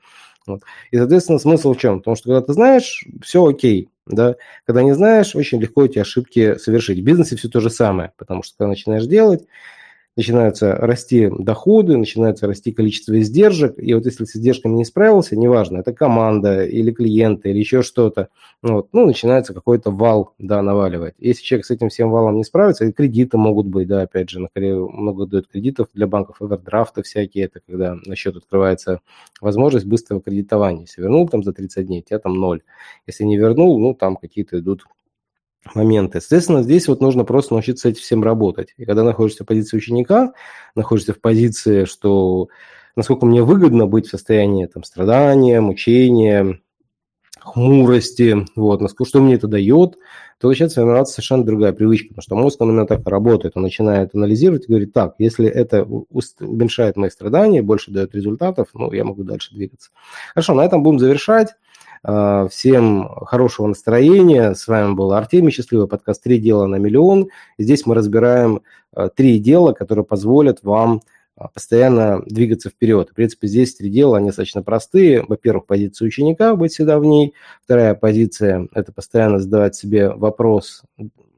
Вот. 0.48 0.62
И, 0.92 0.98
соответственно, 0.98 1.40
смысл 1.40 1.74
в 1.74 1.78
чем? 1.78 2.00
Потому 2.00 2.16
что 2.16 2.30
когда 2.30 2.42
ты 2.42 2.54
знаешь, 2.54 3.06
все 3.22 3.46
окей. 3.46 3.90
Да? 4.08 4.36
Когда 4.66 4.84
не 4.84 4.94
знаешь, 4.94 5.36
очень 5.36 5.62
легко 5.62 5.86
эти 5.86 6.00
ошибки 6.00 6.58
совершить. 6.58 7.00
В 7.00 7.04
бизнесе 7.04 7.36
все 7.36 7.48
то 7.50 7.60
же 7.60 7.70
самое, 7.70 8.14
потому 8.18 8.44
что 8.44 8.58
когда 8.58 8.70
начинаешь 8.70 9.06
делать, 9.06 9.46
начинаются 10.22 10.76
расти 10.76 11.30
доходы, 11.36 11.98
начинается 11.98 12.46
расти 12.46 12.72
количество 12.72 13.20
издержек, 13.20 13.74
и 13.78 13.92
вот 13.96 14.06
если 14.06 14.26
с 14.26 14.36
издержками 14.36 14.76
не 14.76 14.86
справился, 14.86 15.36
неважно, 15.36 15.80
это 15.80 15.94
команда 15.94 16.64
или 16.64 16.92
клиенты 16.92 17.50
или 17.50 17.58
еще 17.58 17.82
что-то, 17.82 18.30
вот, 18.62 18.90
ну, 18.94 19.08
начинается 19.08 19.56
какой-то 19.56 19.90
вал, 19.90 20.34
да, 20.38 20.62
наваливать. 20.62 21.16
Если 21.18 21.42
человек 21.42 21.66
с 21.66 21.72
этим 21.72 21.90
всем 21.90 22.12
валом 22.12 22.38
не 22.38 22.44
справится, 22.44 22.86
и 22.86 22.92
кредиты 22.92 23.38
могут 23.38 23.66
быть, 23.66 23.88
да, 23.88 24.04
опять 24.04 24.30
же, 24.30 24.40
на 24.40 24.48
Корее 24.54 24.88
много 24.88 25.26
дают 25.26 25.48
кредитов 25.48 25.88
для 25.94 26.06
банков, 26.06 26.40
овердрафты 26.40 27.02
всякие, 27.02 27.46
это 27.46 27.60
когда 27.68 27.96
на 28.06 28.16
счет 28.16 28.36
открывается 28.36 29.00
возможность 29.42 29.88
быстрого 29.88 30.22
кредитования. 30.22 30.82
Если 30.82 31.02
вернул 31.02 31.28
там 31.28 31.44
за 31.44 31.52
30 31.52 31.88
дней, 31.88 32.04
тебя 32.04 32.20
там 32.20 32.36
ноль. 32.36 32.62
Если 33.08 33.24
не 33.24 33.38
вернул, 33.38 33.80
ну, 33.80 33.96
там 33.96 34.16
какие-то 34.18 34.60
идут 34.60 34.84
моменты. 35.74 36.20
Соответственно, 36.20 36.64
здесь 36.64 36.88
вот 36.88 37.02
нужно 37.02 37.24
просто 37.24 37.54
научиться 37.54 37.90
этим 37.90 38.02
всем 38.02 38.24
работать. 38.24 38.74
И 38.78 38.86
когда 38.86 39.04
находишься 39.04 39.44
в 39.44 39.48
позиции 39.48 39.78
ученика, 39.78 40.34
находишься 40.76 41.14
в 41.14 41.22
позиции, 41.22 41.86
что 41.86 42.50
насколько 42.96 43.26
мне 43.26 43.44
выгодно 43.44 43.88
быть 43.88 44.08
в 44.08 44.12
состоянии 44.12 44.66
там, 44.66 44.84
страдания, 44.84 45.62
мучения, 45.62 46.60
хмурости, 47.40 48.46
вот, 48.56 48.82
насколько, 48.82 49.10
что 49.10 49.22
мне 49.22 49.36
это 49.36 49.48
дает, 49.48 49.98
то 50.40 50.50
начинает 50.50 50.74
формироваться 50.74 51.16
совершенно 51.16 51.46
другая 51.46 51.74
привычка, 51.74 52.10
потому 52.10 52.22
что 52.22 52.36
мозг, 52.36 52.62
он 52.62 52.70
именно 52.70 52.88
так 52.88 53.08
работает, 53.08 53.54
он 53.56 53.64
начинает 53.64 54.16
анализировать 54.16 54.66
и 54.66 54.68
говорит, 54.68 54.94
так, 54.94 55.16
если 55.18 55.48
это 55.48 55.84
уменьшает 55.84 56.98
мои 56.98 57.10
страдания, 57.10 57.62
больше 57.62 57.92
дает 57.92 58.14
результатов, 58.16 58.70
ну, 58.74 58.92
я 58.92 59.04
могу 59.04 59.24
дальше 59.24 59.54
двигаться. 59.54 59.92
Хорошо, 60.34 60.54
на 60.54 60.66
этом 60.66 60.84
будем 60.84 61.00
завершать. 61.00 61.56
А, 62.04 62.48
всем 62.48 63.08
хорошего 63.26 63.68
настроения. 63.68 64.56
С 64.56 64.68
вами 64.68 64.94
был 64.94 65.14
Артемий 65.14 65.52
Счастливый 65.52 65.88
подкаст 65.88 66.24
«Три 66.24 66.40
дела 66.40 66.66
на 66.66 66.78
миллион». 66.78 67.30
Здесь 67.60 67.86
мы 67.86 67.94
разбираем 67.94 68.62
а, 68.94 69.10
три 69.10 69.38
дела, 69.40 69.74
которые 69.74 70.04
позволят 70.04 70.64
вам 70.64 71.02
а, 71.36 71.48
постоянно 71.50 72.24
двигаться 72.26 72.70
вперед. 72.70 73.12
В 73.12 73.14
принципе, 73.14 73.48
здесь 73.48 73.76
три 73.76 73.92
дела, 73.92 74.18
они 74.18 74.28
достаточно 74.28 74.64
простые. 74.64 75.24
Во-первых, 75.28 75.68
позиция 75.68 76.08
ученика, 76.08 76.56
быть 76.56 76.74
всегда 76.74 76.98
в 76.98 77.06
ней. 77.06 77.36
Вторая 77.64 77.94
позиция– 77.94 78.68
это 78.74 78.92
постоянно 78.92 79.38
задавать 79.38 79.76
себе 79.76 80.10
вопрос, 80.10 80.82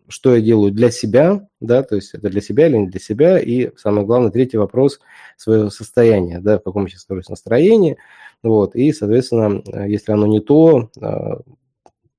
что 0.07 0.35
я 0.35 0.41
делаю 0.41 0.71
для 0.71 0.91
себя, 0.91 1.47
да, 1.59 1.83
то 1.83 1.95
есть 1.95 2.13
это 2.13 2.29
для 2.29 2.41
себя 2.41 2.67
или 2.67 2.77
не 2.77 2.87
для 2.87 2.99
себя. 2.99 3.39
И 3.39 3.71
самое 3.77 4.05
главное, 4.05 4.31
третий 4.31 4.57
вопрос– 4.57 4.99
свое 5.37 5.69
состояние, 5.69 6.39
да, 6.39 6.59
в 6.59 6.63
каком 6.63 6.87
сейчас 6.87 7.07
нахожусь 7.07 7.29
настроении– 7.29 7.97
вот, 8.43 8.75
и, 8.75 8.91
соответственно, 8.91 9.63
э, 9.65 9.89
если 9.89 10.11
оно 10.11 10.27
не 10.27 10.41
то, 10.41 10.89
э, 11.01 11.35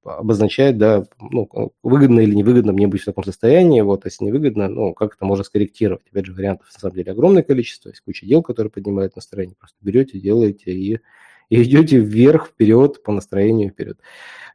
обозначает, 0.05 0.79
да, 0.79 1.05
ну, 1.18 1.73
выгодно 1.83 2.20
или 2.20 2.35
невыгодно 2.35 2.73
мне 2.73 2.87
быть 2.87 3.03
в 3.03 3.05
таком 3.05 3.25
состоянии, 3.25 3.83
вот, 3.83 4.05
если 4.07 4.25
невыгодно, 4.25 4.68
ну, 4.68 4.94
как 4.94 5.14
это 5.14 5.25
можно 5.27 5.44
скорректировать. 5.44 6.03
Опять 6.11 6.27
же, 6.27 6.33
вариантов 6.33 6.68
на 6.73 6.81
самом 6.81 6.94
деле 6.97 7.12
огромное 7.12 7.42
количество, 7.42 7.90
есть 7.90 8.01
куча 8.01 8.27
дел, 8.27 8.42
которые 8.42 8.70
поднимают 8.70 9.16
настроение, 9.16 9.57
просто 9.59 9.77
берете, 9.83 10.18
делаете 10.18 10.73
и, 10.73 11.01
и 11.48 11.62
идете 11.62 11.98
вверх, 11.98 12.48
вперед, 12.48 13.02
по 13.02 13.12
настроению 13.12 13.70
вперед. 13.70 13.98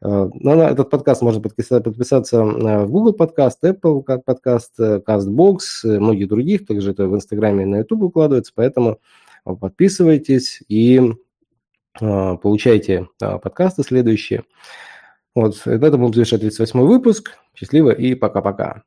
Э, 0.01 0.29
ну, 0.33 0.55
на 0.55 0.69
этот 0.69 0.89
подкаст 0.89 1.21
можно 1.21 1.41
подписаться, 1.41 1.81
подписаться 1.81 2.43
в 2.43 2.87
Google 2.89 3.13
подкаст, 3.13 3.63
Apple 3.63 4.01
подкаст, 4.01 4.79
CastBox, 4.79 5.59
многих 5.83 6.27
других, 6.27 6.65
также 6.65 6.91
это 6.91 7.07
в 7.07 7.15
Инстаграме 7.15 7.63
и 7.63 7.67
на 7.67 7.77
YouTube 7.77 8.03
укладывается, 8.03 8.53
поэтому 8.55 8.99
подписывайтесь 9.43 10.61
и 10.67 11.01
получайте 11.97 13.07
подкасты 13.17 13.83
следующие. 13.83 14.43
Вот, 15.35 15.61
на 15.65 15.85
этом 15.85 16.01
будем 16.01 16.13
завершать 16.13 16.41
38 16.41 16.79
выпуск. 16.81 17.31
Счастливо 17.55 17.91
и 17.91 18.15
пока-пока. 18.15 18.83